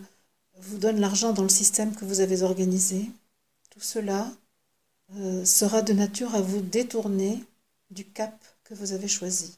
vous 0.57 0.77
donne 0.77 0.99
l'argent 0.99 1.33
dans 1.33 1.43
le 1.43 1.49
système 1.49 1.95
que 1.95 2.05
vous 2.05 2.19
avez 2.19 2.41
organisé, 2.43 3.09
tout 3.69 3.81
cela 3.81 4.31
euh, 5.15 5.45
sera 5.45 5.81
de 5.81 5.93
nature 5.93 6.35
à 6.35 6.41
vous 6.41 6.61
détourner 6.61 7.43
du 7.91 8.05
cap 8.05 8.43
que 8.63 8.73
vous 8.73 8.93
avez 8.93 9.07
choisi. 9.07 9.57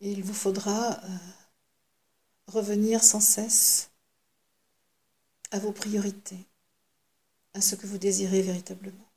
Et 0.00 0.10
il 0.12 0.22
vous 0.24 0.34
faudra 0.34 0.92
euh, 1.04 1.08
revenir 2.48 3.04
sans 3.04 3.20
cesse 3.20 3.90
à 5.50 5.58
vos 5.58 5.72
priorités, 5.72 6.46
à 7.54 7.60
ce 7.60 7.74
que 7.74 7.86
vous 7.86 7.98
désirez 7.98 8.42
véritablement. 8.42 9.08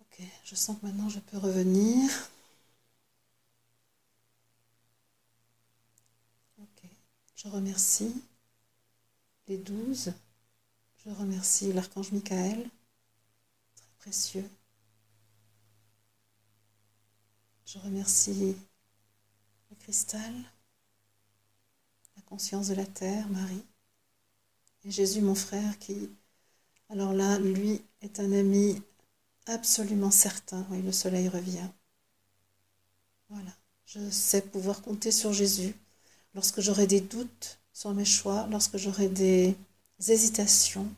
Ok, 0.00 0.20
je 0.46 0.54
sens 0.54 0.78
que 0.78 0.86
maintenant 0.86 1.08
je 1.08 1.18
peux 1.18 1.38
revenir. 1.38 2.08
Ok, 6.58 6.88
je 7.34 7.48
remercie 7.48 8.14
les 9.48 9.58
douze. 9.58 10.12
Je 11.04 11.10
remercie 11.10 11.72
l'archange 11.72 12.12
Michael, 12.12 12.70
très 13.74 13.90
précieux. 13.98 14.48
Je 17.64 17.78
remercie 17.78 18.56
le 19.70 19.76
cristal, 19.76 20.32
la 22.14 22.22
conscience 22.22 22.68
de 22.68 22.74
la 22.74 22.86
terre, 22.86 23.28
Marie, 23.30 23.64
et 24.84 24.92
Jésus, 24.92 25.22
mon 25.22 25.34
frère, 25.34 25.76
qui, 25.80 26.08
alors 26.88 27.12
là, 27.12 27.40
lui, 27.40 27.82
est 28.00 28.20
un 28.20 28.30
ami 28.30 28.80
absolument 29.46 30.10
certain. 30.10 30.66
Oui, 30.70 30.82
le 30.82 30.92
soleil 30.92 31.28
revient. 31.28 31.68
Voilà, 33.28 33.52
je 33.86 34.10
sais 34.10 34.40
pouvoir 34.42 34.82
compter 34.82 35.10
sur 35.10 35.32
Jésus 35.32 35.74
lorsque 36.34 36.60
j'aurai 36.60 36.86
des 36.86 37.00
doutes 37.00 37.58
sur 37.72 37.92
mes 37.94 38.04
choix, 38.04 38.46
lorsque 38.50 38.76
j'aurai 38.76 39.08
des 39.08 39.56
hésitations 40.08 40.88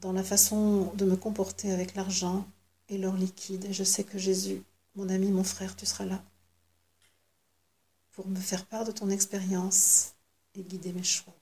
dans 0.00 0.12
la 0.12 0.22
façon 0.24 0.92
de 0.96 1.04
me 1.04 1.16
comporter 1.16 1.72
avec 1.72 1.94
l'argent 1.94 2.46
et 2.88 2.98
l'or 2.98 3.16
liquide. 3.16 3.64
Et 3.64 3.72
je 3.72 3.84
sais 3.84 4.04
que 4.04 4.18
Jésus, 4.18 4.62
mon 4.96 5.08
ami, 5.08 5.30
mon 5.30 5.44
frère, 5.44 5.76
tu 5.76 5.86
seras 5.86 6.04
là 6.04 6.22
pour 8.12 8.26
me 8.28 8.40
faire 8.40 8.64
part 8.66 8.84
de 8.84 8.92
ton 8.92 9.10
expérience 9.10 10.14
et 10.54 10.62
guider 10.62 10.92
mes 10.92 11.02
choix. 11.02 11.34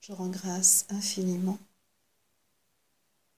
Je 0.00 0.12
rends 0.12 0.28
grâce 0.30 0.84
infiniment 0.88 1.58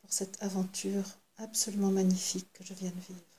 pour 0.01 0.13
cette 0.13 0.41
aventure 0.43 1.05
absolument 1.39 1.91
magnifique 1.91 2.53
que 2.53 2.63
je 2.63 2.73
viens 2.75 2.91
de 2.91 3.01
vivre. 3.01 3.32